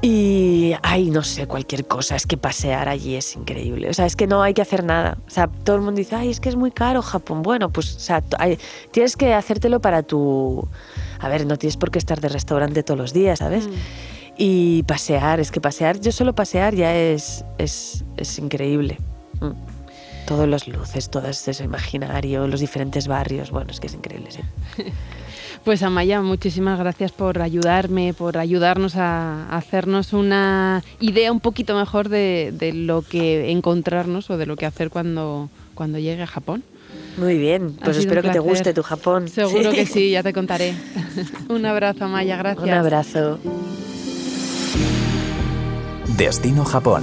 Y, 0.00 0.74
ay, 0.82 1.10
no 1.10 1.24
sé, 1.24 1.46
cualquier 1.48 1.86
cosa. 1.86 2.14
Es 2.14 2.26
que 2.26 2.36
pasear 2.36 2.88
allí 2.88 3.16
es 3.16 3.34
increíble. 3.34 3.90
O 3.90 3.94
sea, 3.94 4.06
es 4.06 4.14
que 4.14 4.26
no 4.28 4.42
hay 4.42 4.54
que 4.54 4.62
hacer 4.62 4.84
nada. 4.84 5.18
O 5.26 5.30
sea, 5.30 5.48
todo 5.48 5.76
el 5.76 5.82
mundo 5.82 5.98
dice, 5.98 6.14
ay, 6.14 6.30
es 6.30 6.38
que 6.38 6.48
es 6.48 6.56
muy 6.56 6.70
caro 6.70 7.02
Japón. 7.02 7.42
Bueno, 7.42 7.70
pues, 7.70 7.96
o 7.96 8.00
sea, 8.00 8.22
hay- 8.38 8.58
tienes 8.92 9.16
que 9.16 9.34
hacértelo 9.34 9.80
para 9.80 10.02
tu... 10.04 10.68
A 11.18 11.28
ver, 11.28 11.46
no 11.46 11.56
tienes 11.58 11.76
por 11.76 11.90
qué 11.90 11.98
estar 11.98 12.20
de 12.20 12.28
restaurante 12.28 12.84
todos 12.84 12.98
los 12.98 13.12
días, 13.12 13.40
¿sabes? 13.40 13.68
Y 14.36 14.84
pasear, 14.84 15.40
es 15.40 15.50
que 15.50 15.60
pasear, 15.60 15.98
yo 16.00 16.12
solo 16.12 16.32
pasear 16.32 16.76
ya 16.76 16.94
es, 16.94 17.44
es, 17.58 18.04
es 18.16 18.38
increíble. 18.38 18.98
Mm. 19.40 19.50
Todas 20.28 20.48
las 20.48 20.68
luces, 20.68 21.10
todo 21.10 21.26
ese 21.26 21.64
imaginario, 21.64 22.46
los 22.46 22.60
diferentes 22.60 23.08
barrios, 23.08 23.50
bueno, 23.50 23.72
es 23.72 23.80
que 23.80 23.88
es 23.88 23.94
increíble, 23.94 24.30
sí. 24.30 24.42
Pues 25.68 25.82
Amaya, 25.82 26.22
muchísimas 26.22 26.78
gracias 26.78 27.12
por 27.12 27.42
ayudarme, 27.42 28.14
por 28.14 28.38
ayudarnos 28.38 28.96
a, 28.96 29.54
hacernos 29.54 30.14
una 30.14 30.82
idea 30.98 31.30
un 31.30 31.40
poquito 31.40 31.76
mejor 31.76 32.08
de, 32.08 32.54
de 32.58 32.72
lo 32.72 33.02
que 33.02 33.50
encontrarnos 33.50 34.30
o 34.30 34.38
de 34.38 34.46
lo 34.46 34.56
que 34.56 34.64
hacer 34.64 34.88
cuando, 34.88 35.50
cuando 35.74 35.98
llegue 35.98 36.22
a 36.22 36.26
Japón. 36.26 36.64
Muy 37.18 37.36
bien, 37.36 37.76
pues 37.84 37.98
espero 37.98 38.22
que 38.22 38.30
te 38.30 38.38
guste 38.38 38.72
tu 38.72 38.82
Japón. 38.82 39.28
Seguro 39.28 39.70
que 39.70 39.84
sí, 39.84 40.10
ya 40.10 40.22
te 40.22 40.32
contaré. 40.32 40.74
un 41.50 41.66
abrazo, 41.66 42.06
Amaya, 42.06 42.38
gracias. 42.38 42.66
Un 42.66 42.72
abrazo. 42.72 43.38
Destino 46.16 46.64
Japón. 46.64 47.02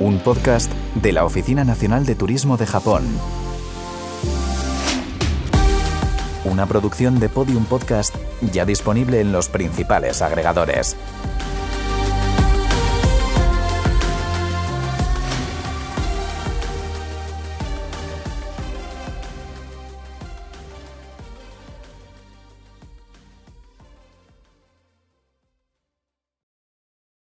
Un 0.00 0.18
podcast 0.18 0.70
de 1.00 1.12
la 1.12 1.24
Oficina 1.24 1.64
Nacional 1.64 2.04
de 2.04 2.14
Turismo 2.14 2.58
de 2.58 2.66
Japón. 2.66 3.04
Una 6.44 6.66
producción 6.66 7.20
de 7.20 7.30
Podium 7.30 7.64
Podcast 7.64 8.14
ya 8.52 8.66
disponible 8.66 9.20
en 9.20 9.32
los 9.32 9.48
principales 9.48 10.20
agregadores. 10.20 10.94